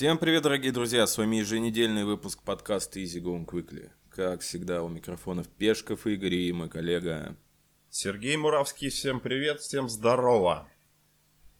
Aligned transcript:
Всем 0.00 0.16
привет, 0.16 0.44
дорогие 0.44 0.72
друзья! 0.72 1.06
С 1.06 1.18
вами 1.18 1.36
еженедельный 1.36 2.04
выпуск 2.04 2.42
подкаста 2.42 3.00
Easy 3.00 3.20
Going 3.20 3.44
Quickly. 3.44 3.90
Как 4.08 4.40
всегда, 4.40 4.82
у 4.82 4.88
микрофонов 4.88 5.46
Пешков 5.46 6.06
Игорь 6.06 6.36
и 6.36 6.52
мой 6.54 6.70
коллега... 6.70 7.36
Сергей 7.90 8.34
Муравский, 8.38 8.88
всем 8.88 9.20
привет, 9.20 9.60
всем 9.60 9.90
здорово. 9.90 10.66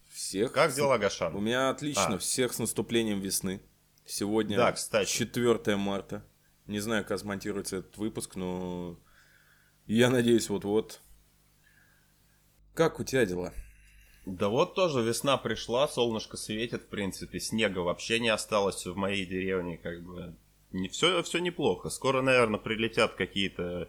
Всех... 0.08 0.53
Как 0.53 0.72
дела, 0.72 0.97
Гашан? 0.97 1.37
У 1.37 1.40
меня 1.40 1.69
отлично, 1.69 2.15
А. 2.15 2.19
всех 2.19 2.54
с 2.54 2.58
наступлением 2.58 3.21
весны. 3.21 3.61
Сегодня 4.06 4.57
Да, 4.57 4.72
кстати. 4.72 5.07
4 5.07 5.77
марта. 5.77 6.25
Не 6.67 6.81
знаю, 6.81 7.04
как 7.04 7.19
смонтируется 7.19 7.77
этот 7.77 7.99
выпуск, 7.99 8.37
но 8.37 8.99
я 9.87 10.09
надеюсь, 10.09 10.49
вот-вот. 10.49 11.03
Как 12.72 13.01
у 13.01 13.04
тебя 13.04 13.27
дела? 13.27 13.53
Да 14.37 14.49
вот 14.49 14.74
тоже 14.74 15.03
весна 15.03 15.37
пришла, 15.37 15.88
солнышко 15.88 16.37
светит, 16.37 16.83
в 16.83 16.87
принципе, 16.87 17.41
снега 17.41 17.80
вообще 17.80 18.20
не 18.20 18.28
осталось 18.28 18.86
в 18.86 18.96
моей 18.96 19.27
деревне, 19.27 19.77
как 19.77 20.02
бы. 20.02 20.34
Не, 20.72 20.88
все, 20.88 21.22
все 21.22 21.38
неплохо. 21.38 21.91
Скоро, 21.91 22.22
наверное, 22.22 22.60
прилетят 22.60 23.14
какие-то 23.14 23.88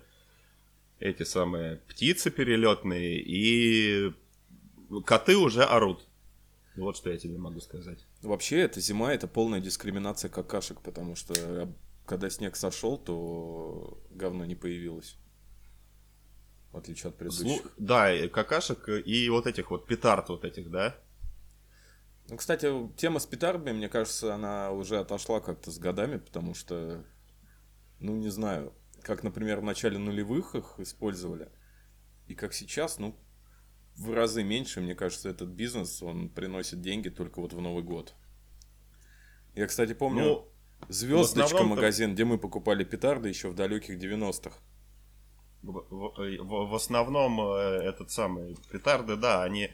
эти 1.00 1.24
самые 1.24 1.78
птицы 1.88 2.32
перелетные, 2.32 3.20
и 3.20 4.14
коты 5.06 5.38
уже 5.38 5.64
орут. 5.64 6.08
Вот 6.76 6.98
что 6.98 7.12
я 7.12 7.18
тебе 7.18 7.38
могу 7.38 7.60
сказать. 7.60 8.00
Вообще, 8.22 8.60
эта 8.60 8.80
зима 8.80 9.14
это 9.14 9.28
полная 9.28 9.60
дискриминация 9.60 10.30
какашек, 10.30 10.82
потому 10.82 11.16
что 11.16 11.34
э, 11.36 11.68
когда 12.06 12.30
снег 12.30 12.56
сошел, 12.56 12.98
то 12.98 14.02
говно 14.12 14.46
не 14.46 14.56
появилось. 14.56 15.18
В 16.72 16.78
отличие 16.78 17.10
от 17.10 17.18
предыдущих. 17.18 17.64
Слу- 17.66 17.72
Да, 17.78 18.14
и 18.14 18.28
какашек 18.30 18.88
и 18.90 19.30
вот 19.30 19.46
этих 19.48 19.72
вот 19.72 19.88
петард 19.88 20.30
вот 20.30 20.46
этих, 20.46 20.70
да? 20.72 20.96
Ну, 22.30 22.38
кстати, 22.38 22.72
тема 22.96 23.20
с 23.20 23.26
петардами, 23.26 23.76
мне 23.76 23.90
кажется, 23.90 24.34
она 24.34 24.72
уже 24.72 25.00
отошла 25.00 25.42
как-то 25.42 25.70
с 25.70 25.78
годами, 25.78 26.18
потому 26.18 26.54
что, 26.54 27.04
ну, 28.00 28.16
не 28.16 28.30
знаю, 28.30 28.74
как, 29.02 29.24
например, 29.24 29.60
в 29.60 29.64
начале 29.64 29.98
нулевых 29.98 30.56
их 30.56 30.76
использовали, 30.78 31.50
и 32.28 32.36
как 32.36 32.54
сейчас, 32.54 33.00
ну, 33.00 33.18
в 33.98 34.14
разы 34.14 34.44
меньше, 34.44 34.80
мне 34.80 34.96
кажется, 34.96 35.28
этот 35.28 35.50
бизнес, 35.50 36.02
он 36.02 36.30
приносит 36.30 36.80
деньги 36.80 37.10
только 37.10 37.42
вот 37.42 37.52
в 37.52 37.60
Новый 37.60 37.84
год. 37.84 38.14
Я, 39.54 39.68
кстати, 39.68 39.94
помню 39.94 40.24
Ну, 40.24 40.48
Звездочка 40.88 41.58
магазин, 41.64 42.14
где 42.14 42.24
мы 42.24 42.38
покупали 42.40 42.86
петарды 42.86 43.28
еще 43.30 43.50
в 43.50 43.56
далеких 43.56 43.98
90-х. 44.00 44.58
В, 45.64 45.86
в- 45.90 46.70
в- 46.70 46.76
основном 46.76 47.40
э, 47.42 47.54
этот 47.84 48.10
самый 48.12 48.58
петарды, 48.72 49.16
да, 49.16 49.44
они 49.44 49.70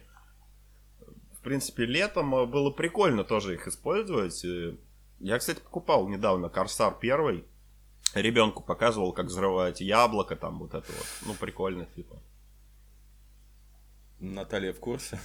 в 1.33 1.41
принципе 1.41 1.85
летом 1.85 2.35
э, 2.35 2.45
было 2.45 2.71
прикольно 2.71 3.23
тоже 3.23 3.53
их 3.53 3.67
использовать. 3.67 4.43
Э, 4.43 4.75
Я, 5.19 5.39
кстати, 5.39 5.59
покупал 5.61 6.07
недавно 6.09 6.49
Корсар 6.49 6.93
первый. 6.99 7.45
Ребенку 8.13 8.63
показывал, 8.63 9.13
как 9.13 9.27
взрывать 9.27 9.79
яблоко, 9.81 10.35
там 10.35 10.59
вот 10.59 10.73
это 10.73 10.91
вот. 10.91 11.07
Ну, 11.25 11.33
прикольно, 11.33 11.85
типа. 11.85 12.21
Наталья 14.19 14.73
в 14.73 14.79
курсе. 14.79 15.19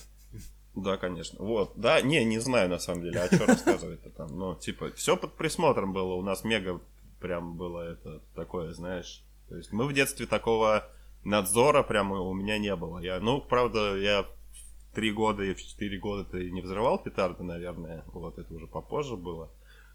Да, 0.75 0.97
конечно. 0.97 1.39
Вот. 1.45 1.73
Да, 1.77 2.01
не, 2.01 2.25
не 2.25 2.39
знаю 2.39 2.69
на 2.71 2.79
самом 2.79 3.03
деле, 3.03 3.21
а 3.21 3.27
что 3.35 3.47
рассказывать-то 3.47 4.11
там. 4.11 4.29
Ну, 4.39 4.55
типа, 4.55 4.91
все 4.93 5.17
под 5.17 5.37
присмотром 5.37 5.93
было. 5.93 6.15
У 6.15 6.23
нас 6.23 6.45
мега 6.45 6.81
прям 7.21 7.57
было 7.57 7.81
это 7.93 8.21
такое, 8.35 8.73
знаешь. 8.73 9.23
То 9.49 9.57
есть 9.57 9.73
мы 9.73 9.87
в 9.87 9.93
детстве 9.93 10.27
такого 10.27 10.89
надзора 11.25 11.83
прямо 11.83 12.21
у 12.21 12.33
меня 12.35 12.59
не 12.59 12.75
было. 12.75 12.99
Я, 12.99 13.21
ну, 13.21 13.41
правда, 13.41 13.97
я 13.97 14.23
в 14.23 14.95
три 14.95 15.13
года 15.13 15.43
и 15.43 15.55
в 15.55 15.63
четыре 15.63 15.99
года-то 15.99 16.39
и 16.39 16.51
не 16.51 16.61
взрывал 16.61 17.03
петарды, 17.03 17.43
наверное. 17.43 18.05
Вот, 18.09 18.39
это 18.39 18.53
уже 18.55 18.67
попозже 18.67 19.17
было. 19.17 19.51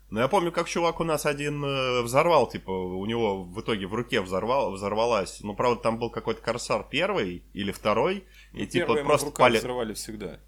Но 0.10 0.22
я 0.22 0.30
помню, 0.30 0.54
как 0.54 0.70
чувак 0.70 1.02
у 1.02 1.04
нас 1.04 1.26
один 1.26 1.64
э, 1.66 2.02
взорвал, 2.02 2.48
типа, 2.48 2.72
у 2.72 3.06
него 3.06 3.44
в 3.44 3.60
итоге 3.60 3.88
в 3.88 3.94
руке 3.94 4.22
взорвал, 4.22 4.72
взорвалась. 4.72 5.42
Ну, 5.42 5.54
правда, 5.54 5.82
там 5.82 6.00
был 6.00 6.10
какой-то 6.10 6.42
корсар 6.42 6.86
первый 6.90 7.44
или 7.54 7.72
второй. 7.72 8.24
И, 8.54 8.66
типа, 8.66 8.96
просто 9.04 9.32
палец... 9.32 9.60
взрывали 9.60 9.94
всегда. 9.94 10.40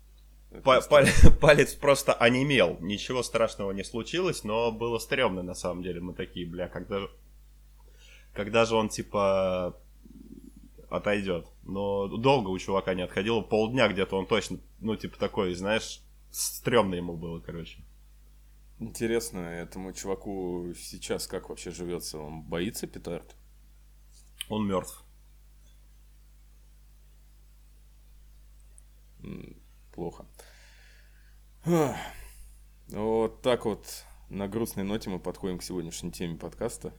Па- 0.63 0.81
палец, 0.81 1.25
палец 1.41 1.73
просто 1.73 2.13
онемел. 2.13 2.77
Ничего 2.79 3.21
страшного 3.21 3.71
не 3.71 3.83
случилось, 3.83 4.45
но 4.45 4.71
было 4.71 4.97
стрёмно 4.97 5.43
на 5.43 5.55
самом 5.55 5.83
деле. 5.83 5.99
Мы 5.99 6.13
такие, 6.13 6.47
бля, 6.47 6.69
когда. 6.69 7.01
Когда 8.39 8.63
же 8.63 8.75
он, 8.75 8.87
типа, 8.87 9.77
отойдет? 10.89 11.51
Но 11.63 12.07
долго 12.07 12.47
у 12.47 12.57
чувака 12.57 12.93
не 12.93 13.01
отходило. 13.01 13.41
Полдня 13.41 13.89
где-то 13.89 14.15
он 14.15 14.27
точно, 14.27 14.61
ну, 14.79 14.95
типа, 14.95 15.19
такой, 15.19 15.53
знаешь, 15.55 16.01
стрёмно 16.31 16.95
ему 16.95 17.17
было, 17.17 17.41
короче. 17.41 17.83
Интересно, 18.79 19.39
этому 19.39 19.91
чуваку 19.91 20.73
сейчас 20.73 21.27
как 21.27 21.49
вообще 21.49 21.71
живется? 21.71 22.17
Он 22.17 22.41
боится 22.41 22.87
петард? 22.87 23.35
Он 24.47 24.65
мертв. 24.65 25.03
Плохо. 29.93 30.25
Вот 32.87 33.41
так 33.41 33.65
вот 33.65 34.05
на 34.29 34.47
грустной 34.47 34.85
ноте 34.85 35.09
мы 35.09 35.19
подходим 35.19 35.57
к 35.57 35.63
сегодняшней 35.63 36.13
теме 36.13 36.37
подкаста. 36.37 36.93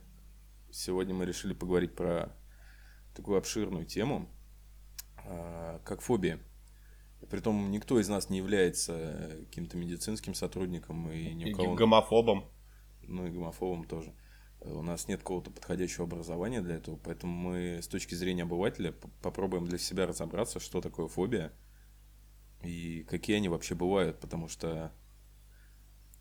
Сегодня 0.72 1.14
мы 1.14 1.24
решили 1.26 1.52
поговорить 1.52 1.94
про 1.94 2.34
такую 3.14 3.38
обширную 3.38 3.84
тему, 3.86 4.28
а, 5.24 5.80
как 5.84 6.00
фобия. 6.00 6.40
И 7.20 7.26
Притом 7.26 7.70
никто 7.70 8.00
из 8.00 8.08
нас 8.08 8.30
не 8.30 8.38
является 8.38 9.36
каким-то 9.46 9.76
медицинским 9.76 10.34
сотрудником 10.34 11.10
и 11.10 11.34
ни 11.34 11.50
И 11.50 11.52
у 11.52 11.56
кого 11.56 11.74
гомофобом. 11.74 12.44
ну 13.02 13.26
и 13.26 13.30
гомофобом 13.30 13.84
тоже. 13.84 14.14
У 14.60 14.82
нас 14.82 15.08
нет 15.08 15.20
какого-то 15.20 15.50
подходящего 15.50 16.04
образования 16.04 16.60
для 16.60 16.76
этого, 16.76 16.96
поэтому 16.96 17.32
мы 17.32 17.78
с 17.82 17.88
точки 17.88 18.14
зрения 18.14 18.42
обывателя 18.42 18.92
попробуем 19.22 19.66
для 19.66 19.78
себя 19.78 20.06
разобраться, 20.06 20.60
что 20.60 20.80
такое 20.80 21.08
фобия 21.08 21.52
и 22.62 23.04
какие 23.08 23.36
они 23.36 23.48
вообще 23.48 23.74
бывают, 23.74 24.20
потому 24.20 24.48
что 24.48 24.92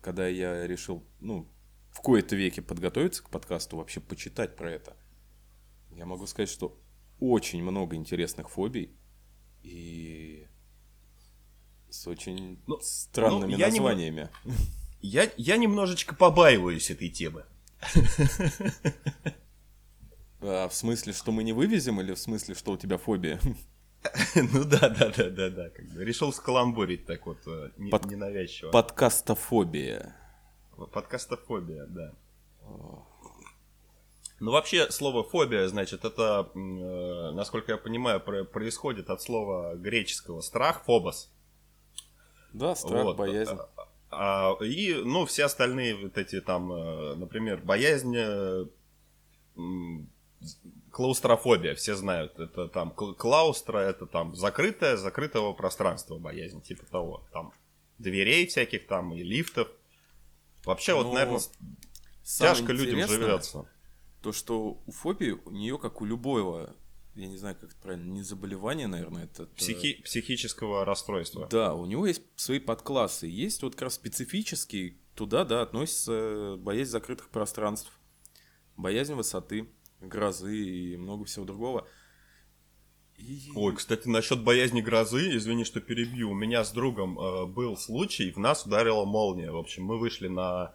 когда 0.00 0.26
я 0.26 0.66
решил, 0.66 1.04
ну, 1.20 1.46
в 1.90 2.00
кои-то 2.00 2.36
веке 2.36 2.62
подготовиться 2.62 3.22
к 3.22 3.30
подкасту, 3.30 3.76
вообще 3.76 4.00
почитать 4.00 4.56
про 4.56 4.70
это, 4.70 4.96
я 5.90 6.06
могу 6.06 6.26
сказать, 6.26 6.48
что 6.48 6.78
очень 7.18 7.62
много 7.62 7.96
интересных 7.96 8.48
фобий 8.48 8.96
и 9.62 10.46
с 11.90 12.06
очень 12.06 12.62
Ну, 12.66 12.78
странными 12.80 13.52
ну, 13.52 13.58
я 13.58 13.66
названиями. 13.66 14.30
Я, 15.02 15.30
я 15.36 15.56
немножечко 15.56 16.14
побаиваюсь 16.14 16.90
этой 16.90 17.08
темы. 17.08 17.44
А, 20.42 20.68
в 20.68 20.74
смысле, 20.74 21.12
что 21.12 21.32
мы 21.32 21.42
не 21.44 21.52
вывезем, 21.52 22.00
или 22.00 22.14
в 22.14 22.18
смысле, 22.18 22.54
что 22.54 22.72
у 22.72 22.76
тебя 22.76 22.96
фобия? 22.96 23.38
Ну 24.34 24.64
да, 24.64 24.88
да, 24.88 25.12
да, 25.14 25.28
да, 25.28 25.50
да. 25.50 25.70
Решил 25.96 26.32
скаламбурить 26.32 27.04
так 27.04 27.26
вот 27.26 27.46
э, 27.46 27.70
ненавязчиво. 27.76 28.70
Подкастофобия. 28.70 30.16
Подкастофобия, 30.86 31.86
да. 31.86 32.12
Ну, 34.40 34.52
вообще, 34.52 34.90
слово 34.90 35.22
фобия, 35.22 35.68
значит, 35.68 36.04
это, 36.06 36.48
э, 36.54 37.30
насколько 37.32 37.72
я 37.72 37.78
понимаю, 37.78 38.20
про- 38.20 38.44
происходит 38.44 39.10
от 39.10 39.20
слова 39.20 39.74
греческого 39.74 40.40
страх, 40.40 40.84
фобос. 40.84 41.30
Да, 42.54 42.74
страх, 42.74 43.04
Вот. 43.04 43.16
боязнь. 43.18 43.58
А, 44.10 44.56
и, 44.62 44.94
ну, 44.94 45.26
все 45.26 45.44
остальные 45.44 45.94
вот 45.96 46.16
эти 46.16 46.40
там, 46.40 46.72
э, 46.72 47.14
например, 47.16 47.60
боязнь, 47.62 48.16
э, 48.16 48.64
клаустрофобия, 50.90 51.74
все 51.74 51.94
знают. 51.94 52.38
Это 52.38 52.66
там 52.68 52.90
кл- 52.96 53.12
клаустро, 53.14 53.78
это 53.78 54.06
там 54.06 54.34
закрытое, 54.34 54.96
закрытого 54.96 55.52
пространства 55.52 56.16
боязнь, 56.18 56.60
типа 56.62 56.84
того. 56.86 57.22
Там 57.32 57.52
дверей 57.98 58.46
всяких 58.46 58.86
там 58.86 59.12
и 59.14 59.22
лифтов. 59.22 59.68
Вообще, 60.70 60.94
вот, 60.94 61.06
Ну, 61.06 61.12
наверное, 61.14 61.40
тяжко 62.24 62.72
людям 62.72 62.96
живется. 63.08 63.68
То, 64.22 64.32
что 64.32 64.82
у 64.86 64.90
фобии, 64.92 65.30
у 65.44 65.50
нее, 65.50 65.78
как 65.78 66.00
у 66.00 66.04
любого, 66.04 66.74
я 67.14 67.26
не 67.26 67.36
знаю, 67.36 67.56
как 67.56 67.70
это 67.70 67.76
правильно, 67.80 68.10
не 68.12 68.22
заболевание, 68.22 68.86
наверное, 68.86 69.24
это- 69.24 69.46
Психи- 69.46 70.02
психического 70.02 70.84
расстройства. 70.84 71.48
Да, 71.50 71.74
у 71.74 71.86
него 71.86 72.06
есть 72.06 72.22
свои 72.36 72.58
подклассы. 72.60 73.26
Есть 73.26 73.62
вот 73.62 73.74
как 73.74 73.82
раз 73.82 73.94
специфический, 73.94 75.00
туда, 75.14 75.44
да, 75.44 75.62
относится 75.62 76.56
боязнь 76.58 76.90
закрытых 76.92 77.30
пространств, 77.30 77.92
боязнь 78.76 79.14
высоты, 79.14 79.68
грозы 80.00 80.56
и 80.56 80.96
много 80.96 81.24
всего 81.24 81.44
другого. 81.44 81.86
Ой, 83.54 83.74
кстати, 83.74 84.08
насчет 84.08 84.42
боязни 84.42 84.80
грозы, 84.80 85.36
извини, 85.36 85.64
что 85.64 85.80
перебью. 85.80 86.30
У 86.30 86.34
меня 86.34 86.64
с 86.64 86.72
другом 86.72 87.18
э, 87.18 87.46
был 87.46 87.76
случай, 87.76 88.30
в 88.30 88.38
нас 88.38 88.66
ударила 88.66 89.04
молния. 89.04 89.50
В 89.50 89.56
общем, 89.56 89.84
мы 89.84 89.98
вышли 89.98 90.28
на, 90.28 90.72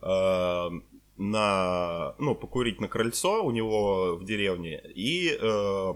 э, 0.00 0.70
на, 1.16 2.14
ну, 2.18 2.34
покурить 2.34 2.80
на 2.80 2.88
крыльцо 2.88 3.44
у 3.44 3.50
него 3.50 4.16
в 4.16 4.24
деревне 4.24 4.80
и 4.94 5.36
э, 5.40 5.92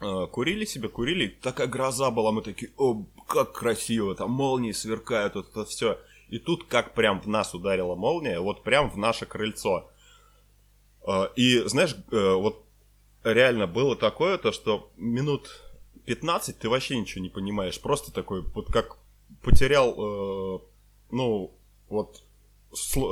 э, 0.00 0.26
курили 0.26 0.64
себе, 0.64 0.88
курили. 0.88 1.28
Такая 1.28 1.66
гроза 1.66 2.10
была, 2.10 2.32
мы 2.32 2.42
такие, 2.42 2.72
о, 2.76 3.04
как 3.26 3.52
красиво, 3.52 4.14
там 4.14 4.30
молнии 4.30 4.72
сверкают, 4.72 5.34
вот 5.34 5.50
это 5.50 5.64
все. 5.64 5.92
И 5.92 6.14
И 6.28 6.38
тут 6.38 6.64
как 6.64 6.94
прям 6.94 7.20
в 7.20 7.28
нас 7.28 7.54
ударила 7.54 7.94
молния, 7.94 8.40
вот 8.40 8.64
прям 8.64 8.90
в 8.90 8.96
наше 8.96 9.24
крыльцо. 9.24 9.88
Э, 11.06 11.28
и 11.36 11.60
знаешь, 11.68 11.94
э, 12.10 12.34
вот 12.34 12.63
реально 13.24 13.66
было 13.66 13.96
такое, 13.96 14.38
то 14.38 14.52
что 14.52 14.90
минут 14.96 15.50
15 16.06 16.58
ты 16.58 16.68
вообще 16.68 16.98
ничего 16.98 17.22
не 17.22 17.30
понимаешь. 17.30 17.80
Просто 17.80 18.12
такой, 18.12 18.42
вот 18.42 18.70
как 18.72 18.98
потерял, 19.42 19.92
э, 19.92 20.58
ну, 21.10 21.54
вот 21.88 22.22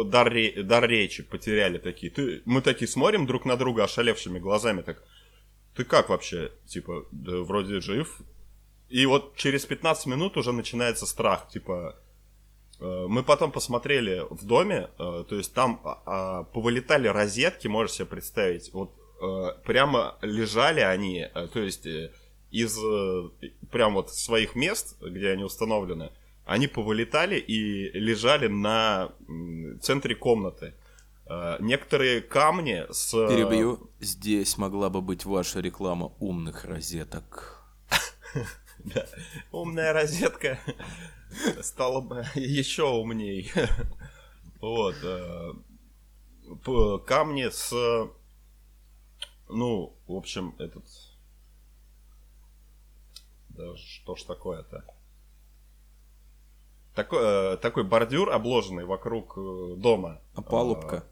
дар, 0.06 0.32
дар 0.62 0.88
речи 0.88 1.22
потеряли 1.22 1.78
такие. 1.78 2.12
Ты, 2.12 2.42
мы 2.44 2.60
такие 2.60 2.88
смотрим 2.88 3.26
друг 3.26 3.44
на 3.44 3.56
друга 3.56 3.84
ошалевшими 3.84 4.38
глазами, 4.38 4.82
так, 4.82 5.02
ты 5.74 5.84
как 5.84 6.08
вообще? 6.10 6.52
Типа, 6.66 7.06
да 7.12 7.38
вроде 7.38 7.80
жив. 7.80 8.20
И 8.88 9.06
вот 9.06 9.36
через 9.36 9.64
15 9.64 10.06
минут 10.06 10.36
уже 10.36 10.52
начинается 10.52 11.06
страх, 11.06 11.48
типа, 11.48 11.96
э, 12.78 13.06
мы 13.08 13.22
потом 13.22 13.50
посмотрели 13.50 14.26
в 14.28 14.44
доме, 14.44 14.90
э, 14.98 15.24
то 15.26 15.34
есть 15.34 15.54
там 15.54 15.80
а, 15.84 16.44
повылетали 16.44 17.08
розетки, 17.08 17.68
можешь 17.68 17.96
себе 17.96 18.06
представить, 18.06 18.70
вот 18.74 18.92
прямо 19.64 20.18
лежали 20.22 20.80
они, 20.80 21.28
то 21.52 21.60
есть 21.60 21.86
из 22.50 22.76
прям 23.70 23.94
вот 23.94 24.10
своих 24.10 24.54
мест, 24.54 24.96
где 25.00 25.30
они 25.30 25.44
установлены, 25.44 26.10
они 26.44 26.66
повылетали 26.66 27.38
и 27.38 27.90
лежали 27.98 28.48
на 28.48 29.12
центре 29.80 30.14
комнаты. 30.14 30.74
Э, 31.26 31.56
некоторые 31.60 32.20
камни 32.20 32.84
с... 32.90 33.12
Перебью. 33.12 33.90
Здесь 34.00 34.58
могла 34.58 34.90
бы 34.90 35.00
быть 35.00 35.24
ваша 35.24 35.60
реклама 35.60 36.12
умных 36.18 36.64
розеток. 36.64 37.64
Умная 39.52 39.92
розетка 39.92 40.58
стала 41.62 42.00
бы 42.00 42.24
еще 42.34 42.84
умней. 42.84 43.50
Вот. 44.60 44.94
Э, 45.02 45.54
камни 47.04 47.48
с... 47.50 47.72
Ну, 49.52 49.94
в 50.06 50.14
общем, 50.14 50.54
этот... 50.58 50.84
Да 53.50 53.76
что 53.76 54.16
ж 54.16 54.22
такое-то? 54.22 54.84
такой, 56.94 57.20
э, 57.22 57.56
такой 57.56 57.84
бордюр, 57.84 58.30
обложенный 58.30 58.84
вокруг 58.84 59.34
э, 59.36 59.74
дома. 59.76 60.20
Опалубка. 60.34 61.04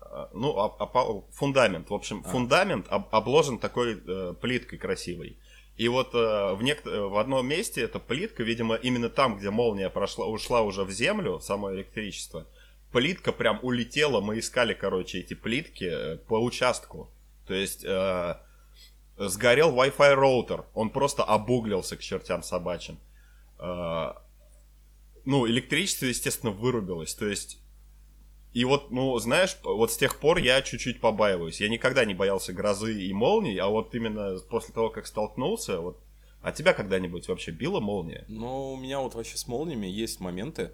Э, 0.00 0.26
ну, 0.32 0.58
опал, 0.58 1.28
фундамент. 1.32 1.90
В 1.90 1.94
общем, 1.94 2.22
а. 2.24 2.28
фундамент 2.28 2.86
об, 2.88 3.14
обложен 3.14 3.58
такой 3.58 4.00
э, 4.06 4.34
плиткой 4.40 4.78
красивой. 4.78 5.38
И 5.76 5.88
вот 5.88 6.14
э, 6.14 6.54
в, 6.54 6.62
нек- 6.62 6.88
в 6.88 7.18
одном 7.18 7.46
месте 7.46 7.82
эта 7.82 7.98
плитка, 7.98 8.44
видимо, 8.44 8.76
именно 8.76 9.08
там, 9.08 9.38
где 9.38 9.50
молния 9.50 9.90
прошла, 9.90 10.26
ушла 10.26 10.62
уже 10.62 10.84
в 10.84 10.90
землю, 10.90 11.40
само 11.40 11.72
электричество, 11.74 12.46
плитка 12.92 13.32
прям 13.32 13.58
улетела, 13.62 14.20
мы 14.20 14.38
искали, 14.38 14.72
короче, 14.72 15.18
эти 15.18 15.34
плитки 15.34 16.16
по 16.28 16.40
участку. 16.40 17.10
То 17.46 17.54
есть 17.54 17.84
э, 17.84 18.36
сгорел 19.16 19.74
Wi-Fi 19.74 20.14
роутер, 20.14 20.64
он 20.74 20.90
просто 20.90 21.24
обуглился 21.24 21.96
к 21.96 22.00
чертям 22.00 22.42
собачьим. 22.42 22.98
Э, 23.58 24.12
ну, 25.24 25.46
электричество, 25.46 26.06
естественно, 26.06 26.52
вырубилось. 26.52 27.14
То 27.14 27.26
есть, 27.26 27.58
и 28.52 28.64
вот, 28.64 28.90
ну, 28.90 29.18
знаешь, 29.18 29.56
вот 29.62 29.92
с 29.92 29.96
тех 29.96 30.18
пор 30.20 30.38
я 30.38 30.62
чуть-чуть 30.62 31.00
побаиваюсь. 31.00 31.60
Я 31.60 31.68
никогда 31.68 32.04
не 32.04 32.14
боялся 32.14 32.52
грозы 32.52 33.00
и 33.00 33.12
молний, 33.12 33.56
а 33.58 33.68
вот 33.68 33.94
именно 33.94 34.38
после 34.50 34.74
того, 34.74 34.90
как 34.90 35.06
столкнулся, 35.06 35.80
вот 35.80 36.00
а 36.44 36.52
тебя 36.52 36.74
когда-нибудь 36.74 37.26
вообще 37.26 37.52
била 37.52 37.80
молния? 37.80 38.26
Ну, 38.28 38.74
у 38.74 38.76
меня 38.76 39.00
вот 39.00 39.14
вообще 39.14 39.38
с 39.38 39.48
молниями 39.48 39.86
есть 39.86 40.20
моменты. 40.20 40.72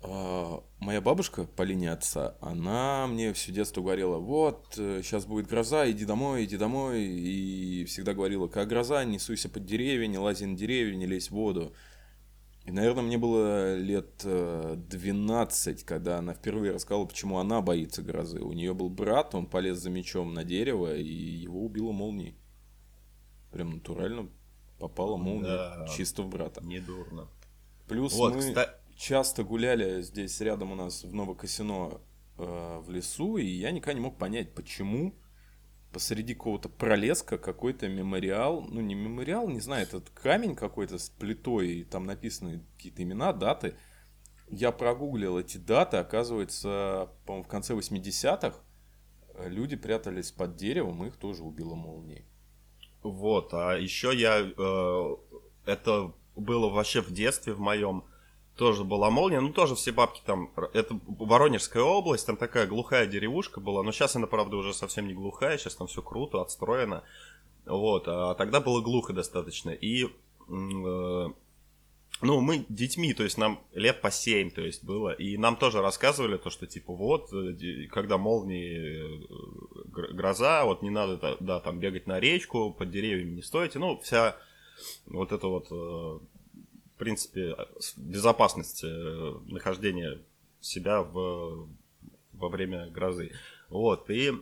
А, 0.00 0.62
моя 0.78 1.00
бабушка 1.00 1.44
по 1.44 1.62
линии 1.62 1.88
отца, 1.88 2.36
она 2.40 3.06
мне 3.08 3.32
все 3.32 3.50
детство 3.50 3.80
говорила, 3.80 4.18
вот, 4.18 4.66
сейчас 4.74 5.24
э, 5.24 5.28
будет 5.28 5.48
гроза, 5.48 5.90
иди 5.90 6.04
домой, 6.04 6.44
иди 6.44 6.56
домой. 6.56 7.02
И 7.02 7.84
всегда 7.86 8.14
говорила, 8.14 8.46
как 8.46 8.68
гроза, 8.68 9.04
не 9.04 9.18
суйся 9.18 9.48
под 9.48 9.64
деревья, 9.64 10.06
не 10.06 10.18
лази 10.18 10.44
на 10.44 10.56
деревья, 10.56 10.94
не 10.94 11.06
лезь 11.06 11.28
в 11.28 11.32
воду. 11.32 11.74
И, 12.64 12.70
наверное, 12.70 13.02
мне 13.02 13.18
было 13.18 13.76
лет 13.76 14.22
12, 14.22 15.82
э, 15.82 15.84
когда 15.84 16.18
она 16.18 16.34
впервые 16.34 16.72
рассказала, 16.72 17.06
почему 17.06 17.38
она 17.38 17.60
боится 17.60 18.02
грозы. 18.02 18.40
У 18.40 18.52
нее 18.52 18.74
был 18.74 18.90
брат, 18.90 19.34
он 19.34 19.46
полез 19.46 19.78
за 19.78 19.90
мечом 19.90 20.32
на 20.32 20.44
дерево, 20.44 20.94
и 20.94 21.12
его 21.12 21.64
убила 21.64 21.92
молнией. 21.92 22.36
Прям 23.50 23.70
натурально 23.70 24.28
попала 24.78 25.16
молния 25.16 25.46
да, 25.46 25.88
чисто 25.96 26.22
в 26.22 26.28
брата. 26.28 26.62
Недурно. 26.62 27.28
Плюс 27.88 28.12
вот, 28.12 28.34
мы 28.34 28.40
кстати... 28.40 28.70
часто 28.98 29.44
гуляли 29.44 30.02
здесь 30.02 30.40
рядом 30.40 30.72
у 30.72 30.74
нас 30.74 31.04
в 31.04 31.14
Новокосино 31.14 32.00
э, 32.36 32.80
в 32.84 32.90
лесу, 32.90 33.36
и 33.36 33.46
я 33.46 33.70
никогда 33.70 33.94
не 33.94 34.04
мог 34.04 34.18
понять, 34.18 34.54
почему 34.54 35.14
посреди 35.92 36.34
какого-то 36.34 36.68
пролеска 36.68 37.38
какой-то 37.38 37.88
мемориал, 37.88 38.60
ну 38.60 38.80
не 38.80 38.94
мемориал, 38.94 39.48
не 39.48 39.60
знаю, 39.60 39.84
этот 39.84 40.10
камень 40.10 40.56
какой-то 40.56 40.98
с 40.98 41.08
плитой, 41.08 41.68
и 41.68 41.84
там 41.84 42.04
написаны 42.04 42.64
какие-то 42.76 43.02
имена, 43.02 43.32
даты. 43.32 43.76
Я 44.48 44.72
прогуглил 44.72 45.38
эти 45.38 45.58
даты, 45.58 45.98
оказывается, 45.98 47.10
по-моему, 47.24 47.44
в 47.44 47.48
конце 47.48 47.74
80-х 47.74 48.56
э, 49.34 49.48
люди 49.48 49.76
прятались 49.76 50.32
под 50.32 50.56
деревом, 50.56 51.06
их 51.06 51.16
тоже 51.16 51.44
убило 51.44 51.74
молнией. 51.74 52.26
Вот, 53.02 53.54
а 53.54 53.76
еще 53.76 54.12
я... 54.14 54.40
Э, 54.40 55.16
это 55.66 56.14
было 56.34 56.68
вообще 56.68 57.00
в 57.00 57.12
детстве 57.12 57.52
в 57.52 57.60
моем 57.60 58.04
тоже 58.58 58.82
была 58.84 59.08
молния, 59.08 59.40
ну 59.40 59.52
тоже 59.52 59.76
все 59.76 59.92
бабки 59.92 60.20
там, 60.26 60.50
это 60.74 60.98
Воронежская 61.06 61.82
область, 61.82 62.26
там 62.26 62.36
такая 62.36 62.66
глухая 62.66 63.06
деревушка 63.06 63.60
была, 63.60 63.84
но 63.84 63.92
сейчас 63.92 64.16
она, 64.16 64.26
правда, 64.26 64.56
уже 64.56 64.74
совсем 64.74 65.06
не 65.06 65.14
глухая, 65.14 65.56
сейчас 65.56 65.76
там 65.76 65.86
все 65.86 66.02
круто, 66.02 66.42
отстроено, 66.42 67.04
вот, 67.64 68.08
а 68.08 68.34
тогда 68.34 68.60
было 68.60 68.80
глухо 68.80 69.12
достаточно, 69.12 69.70
и, 69.70 70.06
э, 70.06 70.08
ну, 70.48 72.40
мы 72.40 72.66
детьми, 72.68 73.14
то 73.14 73.22
есть 73.22 73.38
нам 73.38 73.60
лет 73.74 74.00
по 74.00 74.10
7, 74.10 74.50
то 74.50 74.62
есть 74.62 74.82
было, 74.82 75.12
и 75.12 75.36
нам 75.36 75.54
тоже 75.54 75.80
рассказывали 75.80 76.36
то, 76.36 76.50
что, 76.50 76.66
типа, 76.66 76.92
вот, 76.92 77.32
э, 77.32 77.86
когда 77.92 78.18
молнии, 78.18 79.22
э, 79.22 80.12
гроза, 80.12 80.64
вот 80.64 80.82
не 80.82 80.90
надо, 80.90 81.36
да, 81.38 81.60
там 81.60 81.78
бегать 81.78 82.08
на 82.08 82.18
речку, 82.18 82.72
под 82.72 82.90
деревьями 82.90 83.36
не 83.36 83.42
стойте, 83.42 83.78
ну, 83.78 84.00
вся 84.00 84.36
вот 85.06 85.30
эта 85.30 85.46
вот 85.46 85.68
э, 85.70 86.18
в 86.98 87.00
принципе, 87.00 87.54
безопасность 87.96 88.82
э, 88.82 89.34
нахождения 89.46 90.18
себя 90.60 91.02
в, 91.02 91.68
во 92.32 92.48
время 92.48 92.90
грозы. 92.90 93.30
Вот, 93.68 94.10
и... 94.10 94.32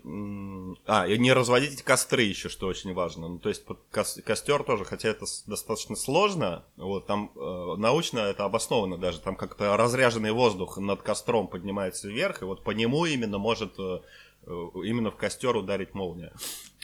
А, 0.86 1.06
и 1.06 1.18
не 1.18 1.34
разводить 1.34 1.82
костры 1.82 2.22
еще, 2.22 2.48
что 2.48 2.66
очень 2.66 2.94
важно. 2.94 3.28
Ну, 3.28 3.38
то 3.38 3.50
есть, 3.50 3.66
костер 3.90 4.62
тоже, 4.62 4.86
хотя 4.86 5.10
это 5.10 5.26
достаточно 5.46 5.96
сложно, 5.96 6.64
вот, 6.78 7.06
там 7.06 7.30
э, 7.36 7.74
научно 7.76 8.20
это 8.20 8.46
обосновано 8.46 8.96
даже, 8.96 9.20
там 9.20 9.36
как-то 9.36 9.76
разряженный 9.76 10.32
воздух 10.32 10.78
над 10.78 11.02
костром 11.02 11.48
поднимается 11.48 12.08
вверх, 12.08 12.40
и 12.40 12.46
вот 12.46 12.64
по 12.64 12.70
нему 12.70 13.04
именно 13.04 13.36
может, 13.36 13.78
э, 13.78 14.00
э 14.46 14.50
именно 14.82 15.10
в 15.10 15.16
костер 15.16 15.54
ударить 15.56 15.92
молния. 15.92 16.32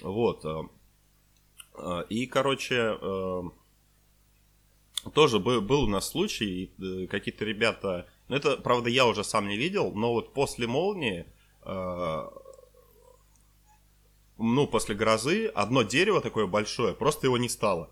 Вот. 0.03 0.45
Э, 0.45 0.65
э 1.79 2.05
и, 2.11 2.27
короче, 2.27 2.99
тоже 5.11 5.39
был, 5.39 5.61
был 5.61 5.83
у 5.83 5.89
нас 5.89 6.09
случай, 6.09 6.73
э, 6.79 7.07
какие-то 7.07 7.45
ребята, 7.45 8.07
ну 8.29 8.37
это, 8.37 8.57
правда, 8.57 8.89
я 8.89 9.07
уже 9.07 9.25
сам 9.25 9.49
не 9.49 9.57
видел, 9.57 9.93
но 9.93 10.13
вот 10.13 10.33
после 10.33 10.67
молнии, 10.67 11.27
э, 11.65 12.29
ну, 14.39 14.67
после 14.67 14.95
грозы, 14.95 15.47
одно 15.47 15.83
дерево 15.83 16.21
такое 16.21 16.47
большое, 16.47 16.95
просто 16.95 17.27
его 17.27 17.39
не 17.39 17.49
стало. 17.49 17.91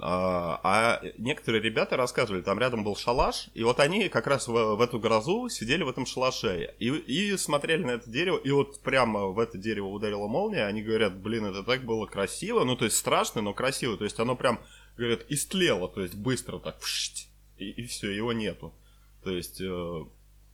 А, 0.00 0.60
а 0.62 1.02
некоторые 1.18 1.60
ребята 1.60 1.96
рассказывали, 1.96 2.40
там 2.42 2.58
рядом 2.60 2.84
был 2.84 2.94
шалаш, 2.94 3.48
и 3.54 3.64
вот 3.64 3.80
они 3.80 4.08
как 4.08 4.28
раз 4.28 4.46
в, 4.46 4.52
в 4.52 4.80
эту 4.80 5.00
грозу 5.00 5.48
сидели 5.48 5.82
в 5.82 5.88
этом 5.88 6.06
шалаше 6.06 6.72
и, 6.78 6.88
и 6.88 7.36
смотрели 7.36 7.82
на 7.82 7.90
это 7.92 8.08
дерево, 8.08 8.36
и 8.36 8.50
вот 8.52 8.80
прямо 8.80 9.26
в 9.26 9.40
это 9.40 9.58
дерево 9.58 9.88
ударила 9.88 10.28
молния, 10.28 10.66
они 10.66 10.82
говорят, 10.82 11.20
блин, 11.20 11.46
это 11.46 11.64
так 11.64 11.84
было 11.84 12.06
красиво, 12.06 12.62
ну 12.62 12.76
то 12.76 12.84
есть 12.84 12.96
страшно, 12.96 13.42
но 13.42 13.54
красиво, 13.54 13.96
то 13.96 14.04
есть 14.04 14.20
оно 14.20 14.36
прям 14.36 14.60
говорят, 14.96 15.24
истлело, 15.28 15.88
то 15.88 16.00
есть 16.00 16.14
быстро 16.14 16.60
так, 16.60 16.76
и, 17.58 17.70
и 17.70 17.82
все, 17.84 18.10
его 18.10 18.32
нету. 18.32 18.72
То 19.24 19.30
есть, 19.30 19.60
э, 19.60 20.04